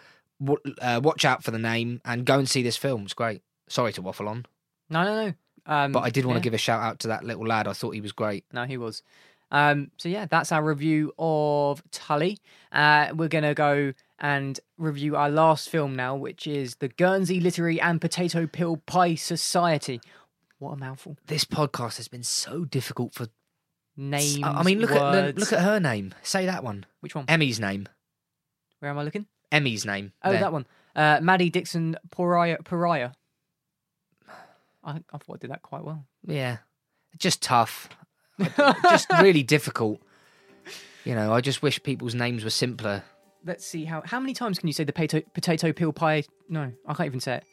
[0.81, 3.03] Uh, watch out for the name and go and see this film.
[3.03, 3.41] It's great.
[3.67, 4.45] Sorry to waffle on,
[4.89, 5.33] No, no, no.
[5.65, 6.39] Um, but I did want yeah.
[6.39, 7.67] to give a shout out to that little lad.
[7.67, 8.45] I thought he was great.
[8.51, 9.03] No, he was.
[9.51, 12.39] Um, so yeah, that's our review of Tully.
[12.71, 17.79] Uh, we're gonna go and review our last film now, which is the Guernsey Literary
[17.79, 20.01] and Potato Peel Pie Society.
[20.59, 21.17] What a mouthful!
[21.27, 23.27] This podcast has been so difficult for.
[23.97, 24.39] Names.
[24.43, 25.35] I mean, look at words.
[25.35, 26.13] the, look at her name.
[26.23, 26.85] Say that one.
[27.01, 27.25] which one?
[27.27, 27.85] Emmy's name.
[28.79, 29.25] Where am I looking?
[29.51, 30.13] Emmy's name.
[30.23, 30.39] Oh, There.
[30.39, 30.65] that one.
[30.95, 32.59] Uh, Maddie Dixon Pariah.
[32.63, 33.11] Pariah.
[34.83, 36.05] I, I thought I did that quite well.
[36.25, 36.57] Yeah,
[37.17, 37.89] just tough.
[38.57, 40.01] just really difficult.
[41.03, 43.03] You know, I just wish people's names were simpler.
[43.45, 46.23] Let's see how how many times can you say the potato potato peel pie?
[46.47, 47.43] No, I can't even say it.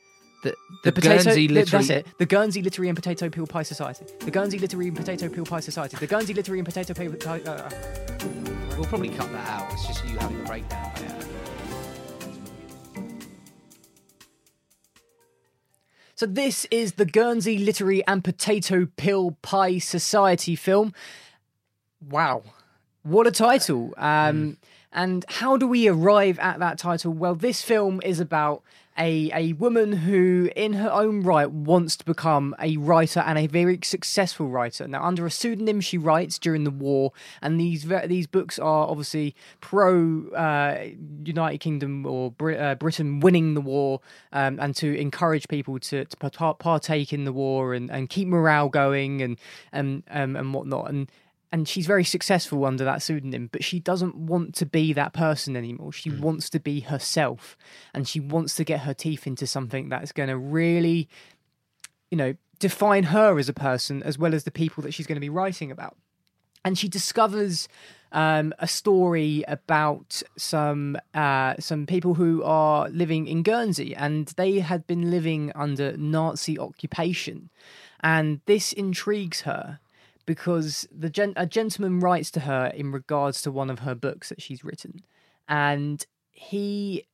[0.46, 1.84] The, the, potato, Guernsey the- literary.
[1.86, 2.18] That's it.
[2.18, 4.04] The Guernsey Literary and Potato Peel Pie Society.
[4.20, 5.96] The Guernsey Literary and Potato Peel Pie Society.
[5.96, 7.40] The Guernsey Literary and Potato Peel Pie.
[7.40, 7.70] Uh, uh.
[8.76, 9.72] We'll probably cut that out.
[9.72, 10.92] It's just you having a breakdown.
[16.14, 20.94] So this is the Guernsey Literary and Potato Peel Pie Society film.
[22.08, 22.42] Wow,
[23.02, 23.92] what a title!
[23.96, 24.56] Um,
[24.92, 27.12] And how do we arrive at that title?
[27.12, 28.62] Well, this film is about
[28.98, 33.46] a a woman who, in her own right, wants to become a writer and a
[33.46, 34.88] very successful writer.
[34.88, 39.34] Now, under a pseudonym, she writes during the war, and these these books are obviously
[39.60, 40.86] pro uh,
[41.24, 44.00] United Kingdom or Brit- uh, Britain winning the war,
[44.32, 48.28] um, and to encourage people to, to par- partake in the war and, and keep
[48.28, 49.36] morale going and
[49.72, 50.88] and um, and whatnot.
[50.88, 51.10] And
[51.56, 55.56] and she's very successful under that pseudonym, but she doesn't want to be that person
[55.56, 55.90] anymore.
[55.90, 57.56] She wants to be herself,
[57.94, 61.08] and she wants to get her teeth into something that's going to really,
[62.10, 65.16] you know, define her as a person as well as the people that she's going
[65.16, 65.96] to be writing about.
[66.62, 67.68] And she discovers
[68.12, 74.58] um, a story about some uh, some people who are living in Guernsey, and they
[74.58, 77.48] had been living under Nazi occupation,
[78.00, 79.80] and this intrigues her
[80.26, 84.28] because the gen- a gentleman writes to her in regards to one of her books
[84.28, 85.00] that she's written,
[85.48, 87.06] and he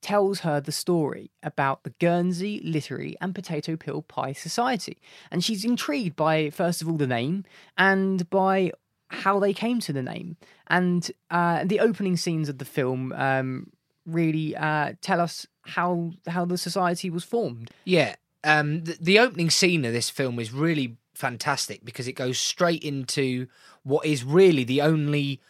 [0.00, 4.98] tells her the story about the Guernsey Literary and Potato Peel Pie Society,
[5.30, 7.44] and she's intrigued by first of all the name
[7.76, 8.70] and by
[9.08, 10.36] how they came to the name,
[10.68, 13.70] and uh, the opening scenes of the film um,
[14.06, 17.70] really uh, tell us how how the society was formed.
[17.84, 18.14] Yeah.
[18.42, 22.82] Um, the, the opening scene of this film is really fantastic because it goes straight
[22.82, 23.46] into
[23.82, 25.40] what is really the only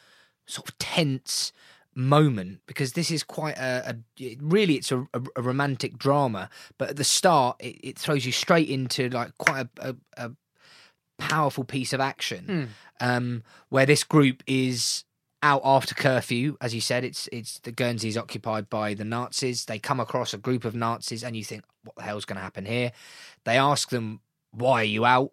[0.46, 1.52] sort of tense
[1.94, 6.90] moment because this is quite a, a really it's a, a, a romantic drama but
[6.90, 10.30] at the start it, it throws you straight into like quite a, a,
[11.16, 15.04] powerful piece of action um, where this group is
[15.44, 19.66] out after curfew as you said it's it's the guernsey is occupied by the nazis.
[19.66, 22.42] They come across a group of nazis and you think what the hell's going to
[22.42, 22.90] happen here?
[23.44, 25.32] They ask them why are you out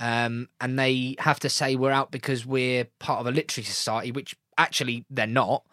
[0.00, 4.10] um, and they have to say we're out because we're part of a literary society
[4.10, 5.64] which actually they're not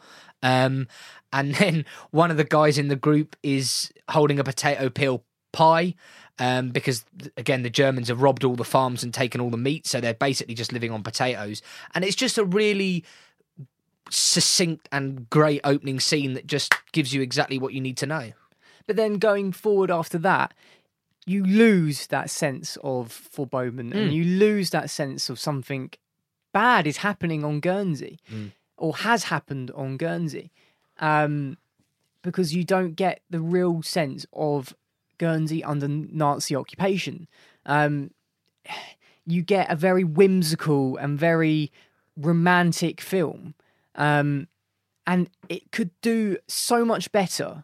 [0.43, 0.87] um,
[1.33, 5.95] and then one of the guys in the group is holding a potato peel pie
[6.39, 7.03] um, because
[7.35, 10.13] again the Germans have robbed all the farms and taken all the meat, so they're
[10.13, 11.61] basically just living on potatoes.
[11.95, 13.03] And it's just a really
[14.09, 18.31] succinct and great opening scene that just gives you exactly what you need to know.
[18.85, 20.53] But then going forward after that,
[21.27, 24.13] you lose that sense of foreboding and Mm.
[24.13, 25.91] you lose that sense of something
[26.53, 28.51] bad is happening on Guernsey Mm.
[28.77, 30.51] or has happened on Guernsey.
[30.99, 31.57] Um,
[32.23, 34.73] because you don't get the real sense of
[35.17, 37.27] Guernsey under Nazi occupation.
[37.65, 38.11] Um,
[39.25, 41.71] you get a very whimsical and very
[42.15, 43.53] romantic film.
[43.95, 44.47] Um,
[45.05, 47.63] and it could do so much better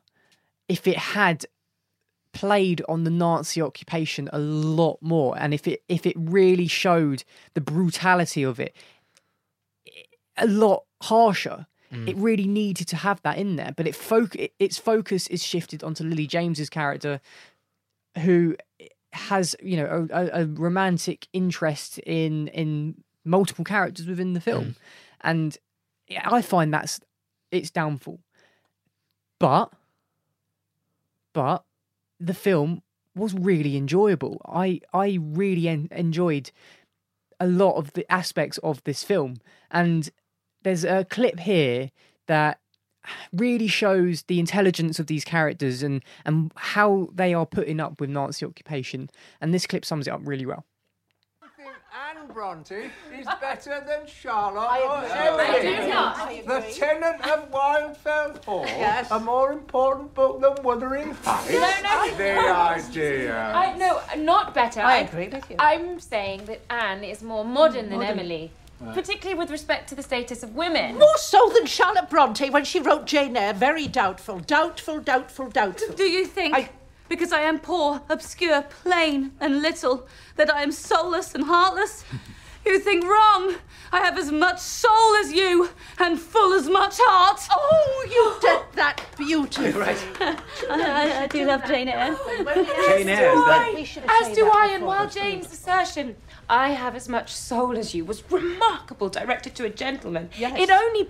[0.70, 1.46] if it had
[2.34, 7.24] played on the Nazi occupation a lot more, and if it if it really showed
[7.54, 8.76] the brutality of it
[10.38, 11.68] a lot harsher.
[11.92, 12.10] Mm.
[12.10, 15.44] It really needed to have that in there, but it foc- it, its focus is
[15.44, 17.22] shifted onto Lily James's character,
[18.18, 18.56] who
[19.12, 24.66] has you know a, a, a romantic interest in in multiple characters within the film,
[24.66, 24.76] mm.
[25.22, 25.58] and
[26.26, 27.00] I find that's
[27.52, 28.20] its downfall.
[29.40, 29.72] But
[31.34, 31.64] but
[32.20, 32.82] the film
[33.16, 34.42] was really enjoyable.
[34.46, 36.52] I I really en- enjoyed
[37.40, 39.36] a lot of the aspects of this film,
[39.72, 40.10] and
[40.64, 41.92] there's a clip here
[42.28, 42.60] that
[43.34, 48.10] really shows the intelligence of these characters and and how they are putting up with
[48.10, 49.10] Nazi occupation.
[49.42, 50.66] And this clip sums it up really well.
[52.34, 55.06] Anne Bronte is better than Charlotte I or.
[55.06, 55.44] Emily.
[55.44, 56.18] I do not.
[56.18, 56.74] I The agree.
[56.74, 59.12] Tenant of Wildfell Hall, Yes.
[59.12, 61.52] a more important book than Wuthering Heights.
[61.52, 62.16] No, no.
[62.18, 63.52] The idea.
[63.54, 64.82] I no, not better.
[64.82, 65.56] I agree with you.
[65.60, 68.20] I'm saying that Anne is more modern than Modern.
[68.20, 68.96] Emily, Right.
[68.96, 70.98] particularly with respect to the status of women.
[70.98, 73.54] More so than Charlotte Bronte when she wrote Jane Eyre.
[73.54, 74.40] Very doubtful.
[74.40, 75.94] Doubtful, doubtful, doubtful.
[75.96, 76.54] Do you think,
[77.10, 82.04] because I am poor, obscure, plain, and little, that I am soulless and heartless?
[82.66, 83.56] You think wrong.
[83.92, 87.42] I have as much soul as you, and full as much heart.
[87.54, 89.74] Oh, you did that beautifully.
[90.22, 90.38] I,
[90.72, 92.16] I, I do love Jane Eyre.
[92.18, 95.12] Oh, Jane Eyre, is that- As do should I, have said that and while but
[95.12, 95.24] still.
[95.24, 96.16] Jane's assertion,
[96.50, 100.30] I have as much soul as you, was remarkable, directed to a gentleman.
[100.38, 100.58] Yes.
[100.58, 101.04] It only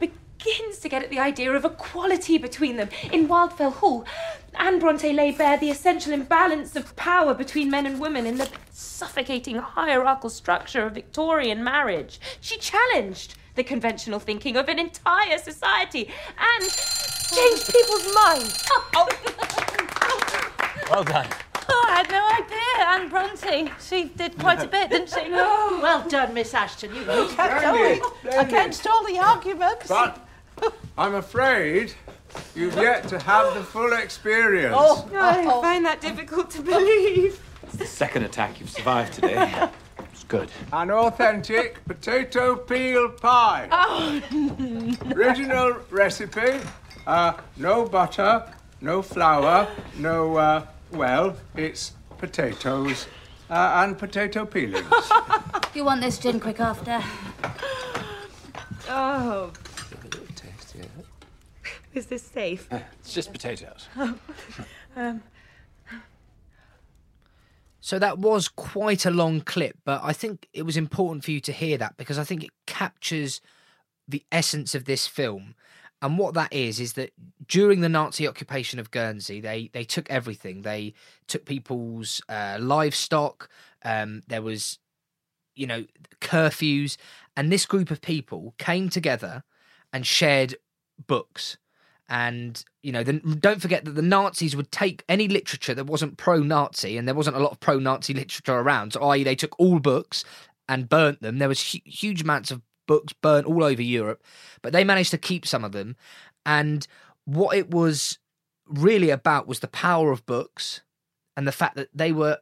[0.44, 2.90] begins to get at the idea of equality between them.
[3.12, 4.06] In Wildfell Hall,
[4.56, 8.50] Anne Bronte lay bare the essential imbalance of power between men and women in the
[8.72, 12.20] suffocating hierarchical structure of Victorian marriage.
[12.42, 16.64] She challenged the conventional thinking of an entire society and
[17.34, 18.70] changed people's minds.
[20.90, 21.26] Well done.
[21.70, 22.86] Oh, I had no idea.
[22.86, 23.72] Anne Bronte.
[23.82, 25.28] She did quite a bit, didn't she?
[25.30, 25.80] No.
[25.82, 26.94] Well done, Miss Ashton.
[26.94, 28.02] You, you kept going
[28.38, 29.88] against all the arguments.
[29.88, 30.24] But
[30.98, 31.94] I'm afraid
[32.56, 34.76] you've yet to have the full experience.
[34.78, 37.40] Oh, I find that difficult to believe.
[37.64, 39.70] It's the second attack you've survived today.
[40.12, 40.52] It's good.
[40.72, 43.68] An authentic potato peel pie.
[43.72, 44.22] Oh.
[45.16, 46.60] Original recipe.
[47.08, 48.46] Uh, no butter,
[48.80, 53.08] no flour, no, uh, well, it's potatoes
[53.50, 54.86] uh, and potato peelings.
[55.74, 57.02] You want this gin quick after?
[58.88, 59.52] Oh.
[61.94, 62.68] Is this safe?
[63.00, 63.88] It's just potatoes.
[64.96, 65.22] um,
[67.84, 71.42] So that was quite a long clip, but I think it was important for you
[71.42, 73.42] to hear that because I think it captures
[74.08, 75.56] the essence of this film.
[76.02, 77.12] And what that is is that
[77.46, 80.62] during the Nazi occupation of Guernsey, they they took everything.
[80.62, 80.94] They
[81.28, 83.50] took people's uh, livestock.
[83.84, 84.80] Um, there was,
[85.54, 85.86] you know,
[86.22, 86.96] curfews,
[87.36, 89.44] and this group of people came together
[89.92, 90.56] and shared
[91.06, 91.58] books.
[92.10, 96.18] And you know, then don't forget that the Nazis would take any literature that wasn't
[96.18, 98.94] pro-Nazi, and there wasn't a lot of pro-Nazi literature around.
[98.94, 100.24] So, i.e., they took all books
[100.68, 101.40] and burnt them.
[101.40, 104.24] There was hu- huge amounts of books burnt all over Europe,
[104.62, 105.96] but they managed to keep some of them.
[106.46, 106.86] And
[107.26, 108.20] what it was
[108.68, 110.82] really about was the power of books
[111.36, 112.40] and the fact that they were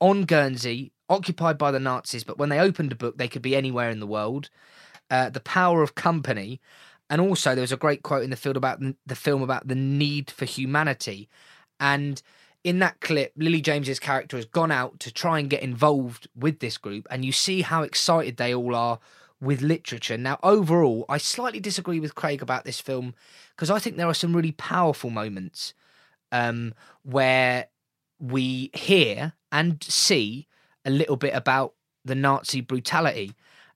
[0.00, 3.56] on Guernsey, occupied by the Nazis, but when they opened a book, they could be
[3.56, 4.50] anywhere in the world.
[5.10, 6.60] Uh, the power of company,
[7.10, 9.74] and also there was a great quote in the film about the film about the
[9.74, 11.28] need for humanity,
[11.78, 12.22] and
[12.62, 16.60] in that clip, Lily James's character has gone out to try and get involved with
[16.60, 18.98] this group, and you see how excited they all are
[19.40, 20.16] with literature.
[20.16, 23.14] Now, overall, I slightly disagree with Craig about this film
[23.50, 25.74] because I think there are some really powerful moments
[26.32, 27.66] um, where
[28.18, 30.48] we hear and see
[30.84, 31.74] a little bit about
[32.04, 33.34] the Nazi brutality.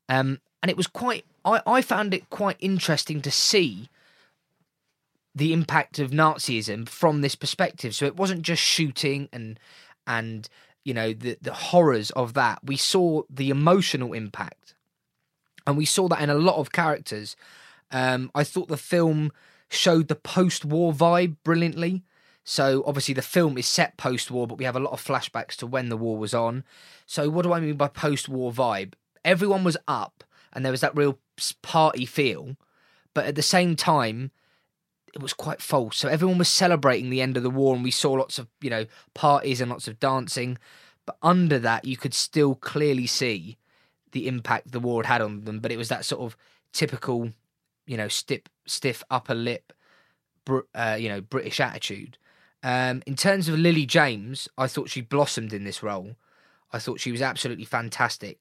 [0.08, 1.24] Um, and it was quite,
[1.54, 3.88] I, I found it quite interesting to see
[5.34, 7.94] the impact of Nazism from this perspective.
[7.94, 9.58] So it wasn't just shooting and,
[10.06, 10.48] and,
[10.84, 12.60] you know, the, the horrors of that.
[12.64, 14.74] We saw the emotional impact.
[15.66, 17.36] And we saw that in a lot of characters.
[17.90, 19.32] Um, I thought the film
[19.68, 22.04] showed the post war vibe brilliantly.
[22.42, 25.66] So obviously the film is set post-war, but we have a lot of flashbacks to
[25.66, 26.64] when the war was on.
[27.04, 28.94] So what do I mean by post-war vibe?
[29.22, 30.24] Everyone was up,
[30.54, 31.18] and there was that real
[31.62, 32.56] party feel,
[33.14, 34.30] but at the same time,
[35.14, 35.96] it was quite false.
[35.96, 38.70] So everyone was celebrating the end of the war, and we saw lots of you
[38.70, 40.58] know parties and lots of dancing.
[41.06, 43.56] But under that, you could still clearly see
[44.12, 45.60] the impact the war had had on them.
[45.60, 46.36] But it was that sort of
[46.72, 47.32] typical,
[47.86, 49.72] you know, stiff, stiff upper lip,
[50.74, 52.18] uh, you know, British attitude.
[52.62, 56.16] Um, in terms of Lily James, I thought she blossomed in this role.
[56.72, 58.38] I thought she was absolutely fantastic,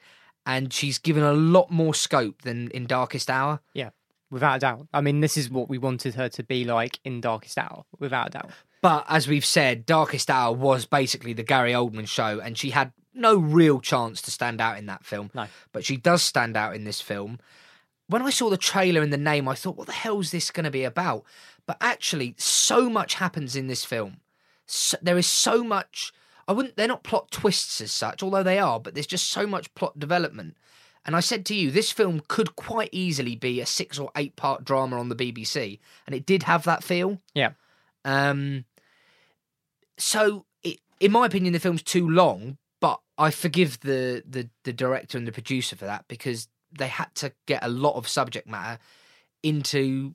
[0.47, 3.59] and she's given a lot more scope than in Darkest Hour.
[3.73, 3.89] Yeah,
[4.31, 4.87] without a doubt.
[4.93, 8.27] I mean, this is what we wanted her to be like in Darkest Hour, without
[8.27, 8.49] a doubt.
[8.81, 12.93] But as we've said, Darkest Hour was basically the Gary Oldman show, and she had
[13.13, 15.29] no real chance to stand out in that film.
[15.33, 15.47] No.
[15.73, 17.39] But she does stand out in this film.
[18.07, 20.49] When I saw the trailer and the name, I thought, what the hell is this
[20.49, 21.25] going to be about?
[21.65, 24.21] But actually, so much happens in this film.
[24.65, 26.13] So, there is so much.
[26.47, 26.75] I wouldn't.
[26.77, 28.79] They're not plot twists as such, although they are.
[28.79, 30.55] But there's just so much plot development.
[31.05, 34.35] And I said to you, this film could quite easily be a six or eight
[34.35, 37.21] part drama on the BBC, and it did have that feel.
[37.33, 37.51] Yeah.
[38.05, 38.65] Um.
[39.97, 44.73] So, it, in my opinion, the film's too long, but I forgive the the the
[44.73, 48.47] director and the producer for that because they had to get a lot of subject
[48.47, 48.79] matter
[49.43, 50.13] into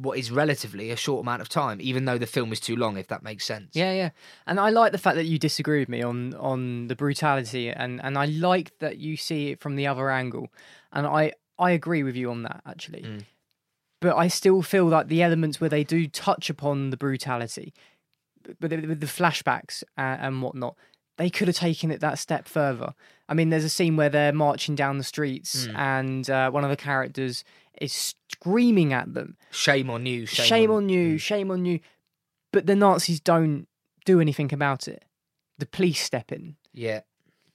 [0.00, 2.96] what is relatively a short amount of time, even though the film is too long,
[2.96, 3.70] if that makes sense.
[3.74, 4.10] Yeah, yeah.
[4.46, 8.00] And I like the fact that you disagree with me on on the brutality, and
[8.02, 10.48] and I like that you see it from the other angle,
[10.92, 13.02] and I I agree with you on that actually.
[13.02, 13.24] Mm.
[14.00, 17.74] But I still feel like the elements where they do touch upon the brutality,
[18.60, 20.76] but with the flashbacks and, and whatnot,
[21.16, 22.94] they could have taken it that step further.
[23.28, 25.76] I mean, there's a scene where they're marching down the streets, Mm.
[25.76, 27.44] and uh, one of the characters
[27.80, 30.26] is screaming at them, Shame on you.
[30.26, 31.80] Shame, shame, on, on you, shame on you.
[32.52, 33.66] But the Nazis don't
[34.04, 35.04] do anything about it.
[35.58, 36.56] The police step in.
[36.72, 37.00] Yeah.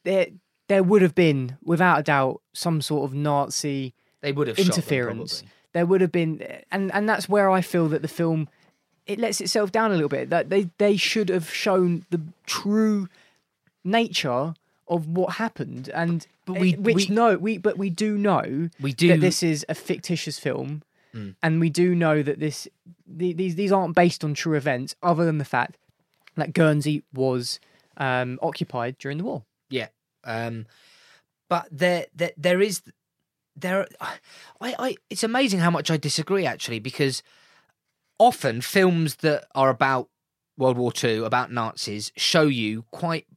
[0.03, 0.27] There,
[0.67, 4.65] there would have been, without a doubt, some sort of Nazi They would have shot
[4.67, 5.43] them, interference.
[5.73, 8.47] there would have been, and and that's where I feel that the film
[9.05, 10.29] it lets itself down a little bit.
[10.29, 13.07] That they they should have shown the true
[13.83, 14.53] nature
[14.93, 18.93] of what happened, and But we- which we- no we but we do know We
[18.93, 20.83] do- that this is a fictitious film,
[21.13, 21.35] Mm.
[21.43, 22.67] and we do know that this
[23.05, 25.77] the, these these aren't based on true events, other than the fact
[26.35, 27.59] that Guernsey was
[27.97, 29.43] um, occupied during the war.
[29.69, 29.89] Yeah.
[30.23, 30.65] Um,
[31.49, 32.81] but there, there, there is,
[33.55, 33.87] there.
[34.01, 34.15] I,
[34.61, 37.21] I, it's amazing how much I disagree actually, because
[38.17, 40.09] often films that are about
[40.57, 43.27] World War Two, about Nazis, show you quite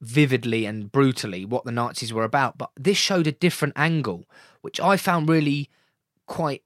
[0.00, 2.58] vividly and brutally what the Nazis were about.
[2.58, 4.26] But this showed a different angle,
[4.60, 5.70] which I found really
[6.26, 6.62] quite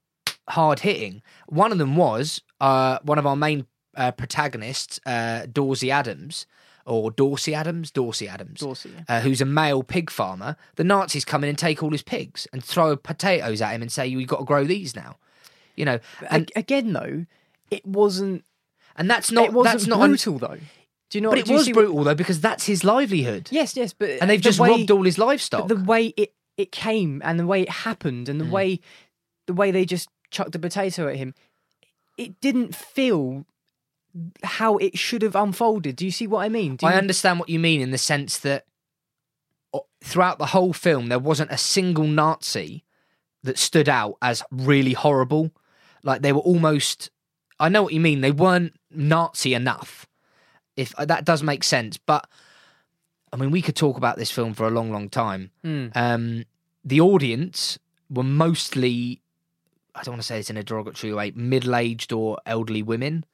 [0.49, 1.23] hard hitting.
[1.49, 3.67] One of them was uh, one of our main
[3.97, 6.47] uh, protagonists, uh, Dawsey Adams,
[6.87, 10.57] or Dawsey Adams, Dawsey Adams, Dawsey, uh, who's a male pig farmer.
[10.77, 13.93] The Nazis come in and take all his pigs and throw potatoes at him and
[13.93, 15.17] say, "You've got to grow these now."
[15.77, 15.99] You know,
[16.31, 17.27] and again, though,
[17.71, 18.45] it wasn't,
[18.97, 20.59] and that's not that's not un- brutal though.
[21.11, 21.31] Do you know?
[21.31, 23.49] but it was see brutal though because that's his livelihood.
[23.51, 25.67] Yes, yes, but and they've the just way- robbed all his livestock.
[25.69, 28.51] But the way it it came and the way it happened and the Mm.
[28.51, 28.81] way
[29.47, 31.35] the way they just chucked a potato at him,
[32.19, 33.47] it didn't feel
[34.43, 35.97] how it should have unfolded.
[35.97, 36.77] Do you see what I mean?
[36.77, 38.65] Do I you- understand what you mean in the sense that
[40.03, 42.85] throughout the whole film, there wasn't a single Nazi
[43.43, 45.53] that stood out as really horrible.
[46.03, 47.11] Like they were almost.
[47.61, 48.21] I know what you mean.
[48.21, 50.07] They weren't Nazi enough.
[50.79, 52.29] If uh, that does make sense, but
[53.33, 55.51] I mean, we could talk about this film for a long, long time.
[55.65, 55.93] Mm.
[55.95, 56.45] Um,
[56.85, 59.21] the audience were mostly,
[59.95, 63.25] I don't want to say this in a derogatory way, middle-aged or elderly women.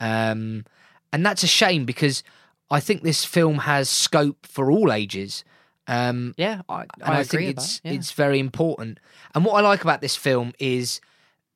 [0.00, 0.64] Um,
[1.12, 2.22] and that's a shame because
[2.70, 5.44] I think this film has scope for all ages.
[5.86, 7.92] Um, yeah, I, and I I, agree think it's yeah.
[7.92, 9.00] it's very important.
[9.34, 11.00] And what I like about this film is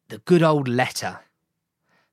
[0.09, 1.20] the good old letter.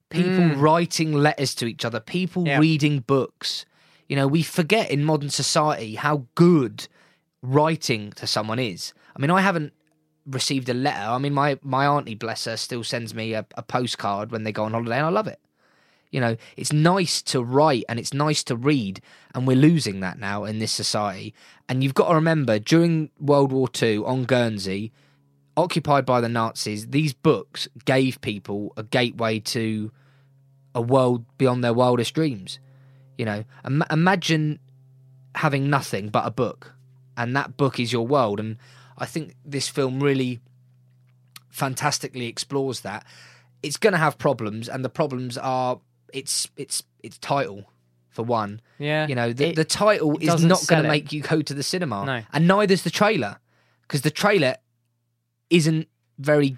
[0.10, 0.60] People Mm.
[0.62, 2.60] writing letters to each other, people Yeah.
[2.60, 3.66] reading books.
[4.08, 6.88] You know, we forget in modern society how good
[7.42, 8.94] writing to someone is.
[9.16, 9.74] I mean, I haven't
[10.26, 11.10] received a letter.
[11.12, 14.52] I mean, my my auntie, bless her, still sends me a, a postcard when they
[14.52, 15.40] go on holiday, and I love it.
[16.12, 19.00] You know, it's nice to write and it's nice to read,
[19.36, 21.36] and we're losing that now in this society.
[21.68, 24.92] And you've got to remember, during World War II on Guernsey,
[25.60, 29.92] occupied by the Nazis, these books gave people a gateway to
[30.76, 32.60] a world beyond their wildest dreams.
[33.18, 34.60] You know, Im- imagine
[35.36, 36.74] having nothing but a book,
[37.18, 38.40] and that book is your world.
[38.40, 38.58] And
[38.98, 40.40] I think this film really
[41.50, 43.06] fantastically explores that.
[43.62, 45.80] It's going to have problems, and the problems are
[46.14, 47.66] its its its title
[48.10, 48.62] for one.
[48.78, 51.42] Yeah, you know the it- the title it is doesn't going to make you go
[51.42, 52.22] to the cinema, No.
[52.32, 53.38] and neither's the trailer
[53.82, 54.56] because the trailer
[55.50, 55.88] isn't
[56.18, 56.58] very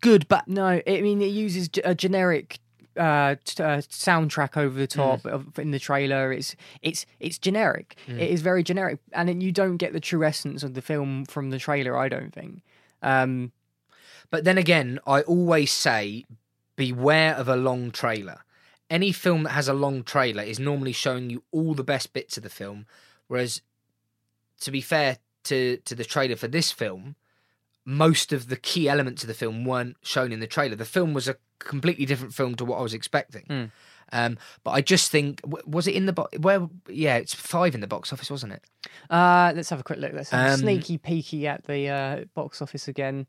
[0.00, 0.28] good.
[0.28, 2.60] But no, I mean it uses a generic
[2.96, 6.32] uh, t- uh, soundtrack over the top of, in the trailer.
[6.32, 7.96] It's it's it's generic.
[8.06, 8.20] Mm.
[8.20, 11.24] It is very generic, and then you don't get the true essence of the film
[11.26, 11.96] from the trailer.
[11.96, 12.62] I don't think.
[13.02, 13.52] Um,
[14.30, 16.24] But then again, I always say
[16.76, 18.40] beware of a long trailer.
[18.88, 22.36] Any film that has a long trailer is normally showing you all the best bits
[22.36, 22.86] of the film.
[23.28, 23.62] Whereas,
[24.60, 27.16] to be fair to, to the trailer for this film,
[27.86, 30.74] most of the key elements of the film weren't shown in the trailer.
[30.76, 33.44] The film was a completely different film to what I was expecting.
[33.48, 33.70] Mm.
[34.12, 36.38] Um, but I just think, was it in the box?
[36.38, 36.68] Where?
[36.88, 38.62] Yeah, it's five in the box office, wasn't it?
[39.10, 40.12] uh, let's have a quick look.
[40.12, 43.26] Let's have a Um, sneaky peeky at the uh, box office again.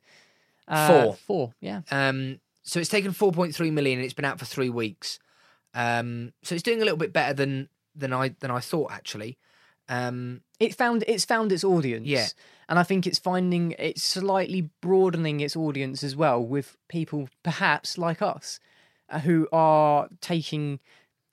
[0.67, 1.13] Uh, Four.
[1.15, 1.53] Four.
[1.61, 1.81] Yeah.
[1.89, 5.19] Um, so it's taken 4.3 million and it's been out for three weeks.
[5.73, 9.37] Um, so it's doing a little bit better than than I than I thought actually.
[9.89, 12.05] Um, it found it's found its audience.
[12.07, 12.27] Yeah.
[12.69, 17.97] And I think it's finding it's slightly broadening its audience as well with people perhaps
[17.97, 18.59] like us
[19.09, 20.79] uh, who are taking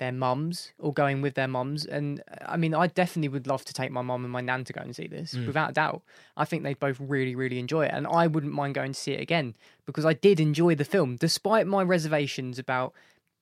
[0.01, 3.65] their mums or going with their mums and uh, I mean I definitely would love
[3.65, 5.47] to take my mum and my nan to go and see this Mm.
[5.47, 6.03] without a doubt.
[6.37, 9.13] I think they'd both really really enjoy it and I wouldn't mind going to see
[9.13, 12.93] it again because I did enjoy the film despite my reservations about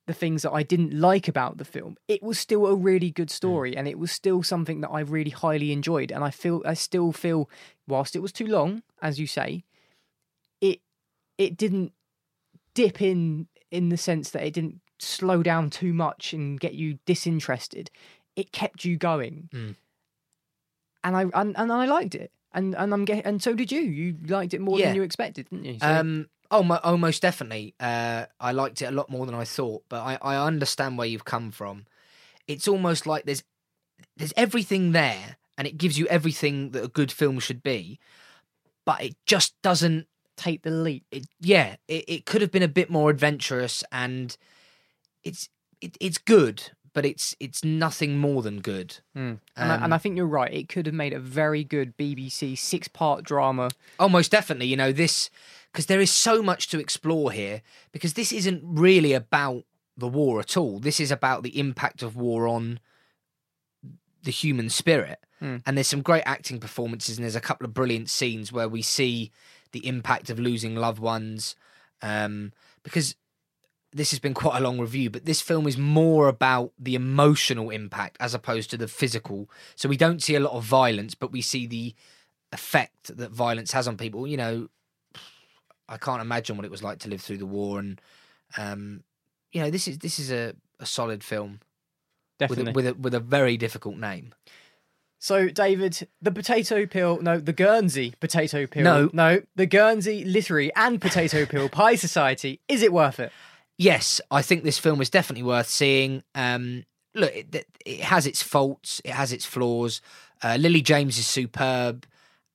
[0.07, 3.31] the things that I didn't like about the film, it was still a really good
[3.31, 6.11] story, and it was still something that I really highly enjoyed.
[6.11, 7.49] And I feel, I still feel,
[7.87, 9.63] whilst it was too long, as you say,
[10.61, 10.81] it
[11.39, 11.93] it didn't
[12.75, 16.99] dip in in the sense that it didn't slow down too much and get you
[17.07, 17.91] disinterested.
[18.35, 19.75] It kept you going, Mm.
[21.05, 23.81] and I and, and I liked it, and and I'm getting, and so did you.
[23.81, 24.87] You liked it more Yeah.
[24.87, 25.79] than you expected, didn't you?
[25.79, 27.75] So- um, oh, mo- oh, most definitely.
[27.81, 31.07] Uh, I liked it a lot more than I thought, but I, I understand where
[31.07, 31.87] you've come from.
[32.47, 33.43] It's almost like there's
[34.17, 37.99] there's everything there, and it gives you everything that a good film should be,
[38.85, 41.05] but it just doesn't take the leap.
[41.11, 44.37] It, yeah, it, it could have been a bit more adventurous, and
[45.25, 45.49] it's
[45.81, 48.99] it, it's good, but it's it's nothing more than good.
[49.17, 49.39] Mm.
[49.57, 50.53] And, I, Um, and I think you're right.
[50.53, 53.71] It could have made a very good BBC six part drama.
[53.99, 54.67] Oh, most definitely.
[54.67, 55.31] You know, this,
[55.73, 57.63] because there is so much to explore here,
[57.93, 59.65] because this isn't really about
[59.97, 60.79] the war at all.
[60.79, 62.79] This is about the impact of war on
[64.23, 65.19] the human spirit.
[65.39, 65.57] Hmm.
[65.67, 68.83] And there's some great acting performances, and there's a couple of brilliant scenes where we
[68.83, 69.33] see
[69.73, 71.57] the impact of losing loved ones.
[72.03, 72.53] Um,
[72.83, 73.15] because
[73.93, 77.71] this has been quite a long review, but this film is more about the emotional
[77.71, 79.51] impact as opposed to the physical.
[79.75, 81.95] So we don't see a lot of violence, but we see the
[82.53, 84.27] effect that violence has on people.
[84.27, 84.69] You know,
[85.93, 88.01] I can't imagine what it was like to live through the war, and
[88.57, 89.05] um,
[89.53, 91.61] you know, this is this is a, a solid film
[92.39, 92.73] Definitely.
[92.73, 94.35] with a, with a with a very difficult name.
[95.19, 98.83] So, David, the potato peel, no, the Guernsey potato peel.
[98.83, 99.11] No.
[99.13, 102.59] No, the Guernsey Literary and Potato Peel Pie Society.
[102.67, 103.31] Is it worth it?
[103.79, 106.25] Yes, I think this film is definitely worth seeing.
[106.35, 106.83] Um,
[107.15, 110.01] look, it, it has its faults, it has its flaws.
[110.43, 112.05] Uh, Lily James is superb,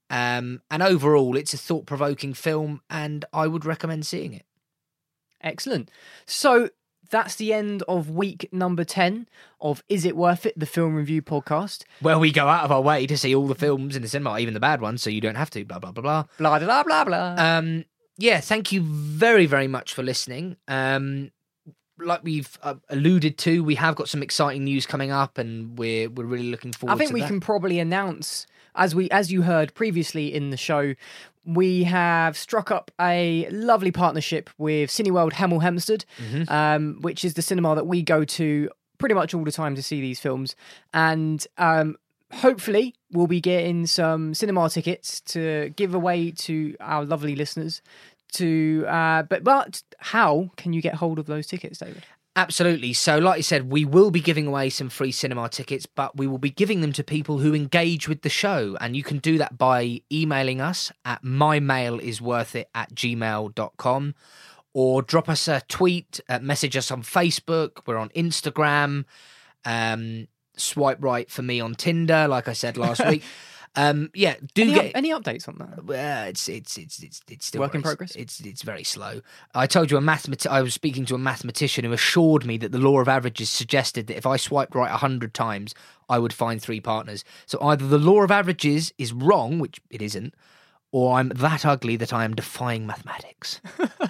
[0.09, 4.45] um, and overall, it's a thought-provoking film, and I would recommend seeing it.
[5.41, 5.91] Excellent.
[6.25, 6.69] So,
[7.09, 9.27] that's the end of week number 10
[9.61, 11.83] of Is It Worth It, the film review podcast.
[12.01, 14.39] Where we go out of our way to see all the films in the cinema,
[14.39, 15.63] even the bad ones, so you don't have to.
[15.63, 16.23] Blah blah blah blah.
[16.37, 17.35] Blah blah blah blah.
[17.37, 17.85] Um,
[18.17, 20.57] yeah, thank you very very much for listening.
[20.67, 21.31] Um,
[21.99, 26.09] like we've uh, alluded to, we have got some exciting news coming up, and we're
[26.09, 26.93] we're really looking forward.
[26.93, 27.27] I think we that.
[27.27, 28.47] can probably announce
[28.77, 30.93] as we as you heard previously in the show
[31.45, 36.49] we have struck up a lovely partnership with Cineworld Hemel Hempstead Mhm.
[36.51, 39.81] um, which is the cinema that we go to pretty much all the time to
[39.83, 40.55] see these films
[40.93, 41.95] and um,
[42.33, 47.81] hopefully, we'll be getting some cinema tickets to give away to our lovely listeners.
[48.33, 52.03] To uh, but but how can you get hold of those tickets, David?
[52.37, 52.93] Absolutely.
[52.93, 56.27] So, like I said, we will be giving away some free cinema tickets, but we
[56.27, 58.77] will be giving them to people who engage with the show.
[58.79, 64.15] And you can do that by emailing us at mymailisworthit at gmail.com
[64.71, 67.79] or drop us a tweet, uh, message us on Facebook.
[67.87, 69.05] We're on Instagram.
[69.65, 73.23] Um, swipe right for me on Tinder, like I said last week.
[73.77, 75.85] Um, yeah, do any, get any updates on that?
[75.85, 78.15] well, it's it's it's it's it's still Work in progress?
[78.15, 79.21] It's it's very slow.
[79.53, 82.71] I told you a mathemat- I was speaking to a mathematician who assured me that
[82.71, 85.75] the law of averages suggested that if I swiped right a hundred times,
[86.09, 87.23] I would find three partners.
[87.45, 90.33] So either the law of averages is wrong, which it isn't,
[90.91, 93.61] or I'm that ugly that I am defying mathematics.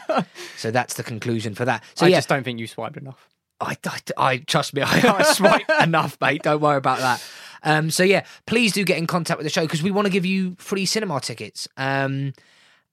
[0.57, 1.83] so that's the conclusion for that.
[1.95, 3.27] So I yeah, just don't think you swiped enough.
[3.59, 6.43] I, I, I- trust me, I, I swipe enough, mate.
[6.43, 7.23] Don't worry about that.
[7.63, 10.11] Um, so yeah, please do get in contact with the show because we want to
[10.11, 11.67] give you free cinema tickets.
[11.77, 12.33] Um,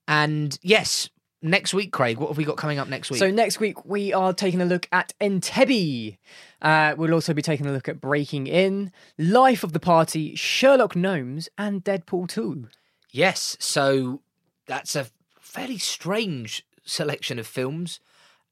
[0.09, 1.09] and yes,
[1.43, 3.19] next week, Craig, what have we got coming up next week?
[3.19, 6.17] So next week we are taking a look at Entebbe.
[6.61, 10.97] Uh, we'll also be taking a look at Breaking In, Life of the Party, Sherlock
[10.97, 12.69] Gnomes, and Deadpool 2.
[13.13, 14.23] Yes, so
[14.67, 15.07] that's a
[15.39, 18.01] fairly strange selection of films.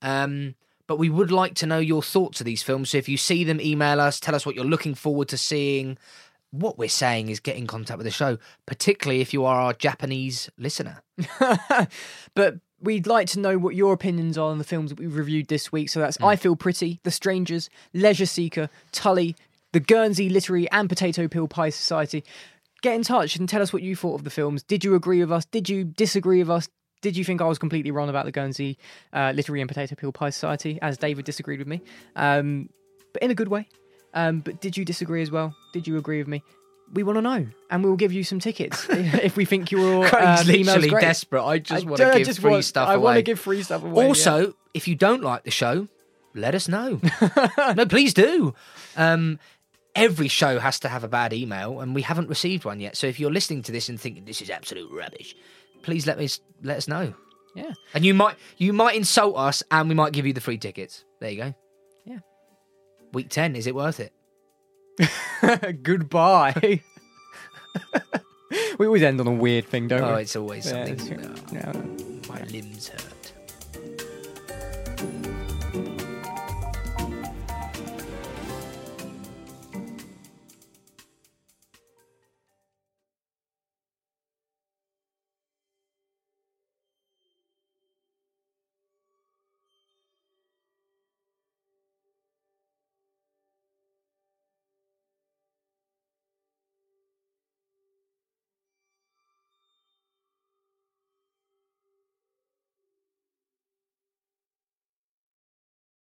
[0.02, 0.54] Um,
[0.86, 2.90] but we would like to know your thoughts of these films.
[2.90, 5.98] So if you see them, email us, tell us what you're looking forward to seeing.
[6.50, 9.72] What we're saying is get in contact with the show, particularly if you are our
[9.72, 11.02] Japanese listener.
[12.34, 15.48] But we'd like to know what your opinions are on the films that we've reviewed
[15.48, 15.88] this week.
[15.88, 16.24] So that's hmm.
[16.24, 19.36] I Feel Pretty, The Strangers, Leisure Seeker, Tully,
[19.72, 22.24] The Guernsey Literary and Potato Peel Pie Society.
[22.82, 24.62] Get in touch and tell us what you thought of the films.
[24.64, 25.44] Did you agree with us?
[25.44, 26.68] Did you disagree with us?
[27.02, 28.78] Did you think I was completely wrong about the Guernsey
[29.12, 31.82] uh, Literary and Potato Peel Pie Society, as David disagreed with me?
[32.16, 32.70] Um,
[33.12, 33.68] but in a good way.
[34.14, 35.54] Um, but did you disagree as well?
[35.72, 36.42] Did you agree with me?
[36.94, 40.06] We want to know, and we will give you some tickets if we think your
[40.06, 41.42] email's literally desperate.
[41.42, 43.04] I just want to give free want- stuff I away.
[43.04, 44.06] want to give free stuff away.
[44.06, 44.52] also, yeah.
[44.74, 45.88] if you don't like the show,
[46.34, 47.00] let us know.
[47.76, 48.54] no, please do.
[48.96, 49.38] Um,
[49.94, 52.96] every show has to have a bad email, and we haven't received one yet.
[52.96, 55.34] So if you're listening to this and thinking this is absolute rubbish,
[55.82, 56.28] please let me
[56.62, 57.14] let us know.
[57.54, 57.72] Yeah.
[57.94, 61.04] And you might you might insult us and we might give you the free tickets.
[61.20, 61.54] There you go.
[62.04, 62.18] Yeah.
[63.12, 64.12] Week 10, is it worth it?
[65.82, 66.80] Goodbye.
[68.78, 70.12] we always end on a weird thing, don't oh, we?
[70.12, 70.98] Oh, it's always something.
[71.52, 71.72] Yeah, no.
[72.28, 73.32] My limbs hurt.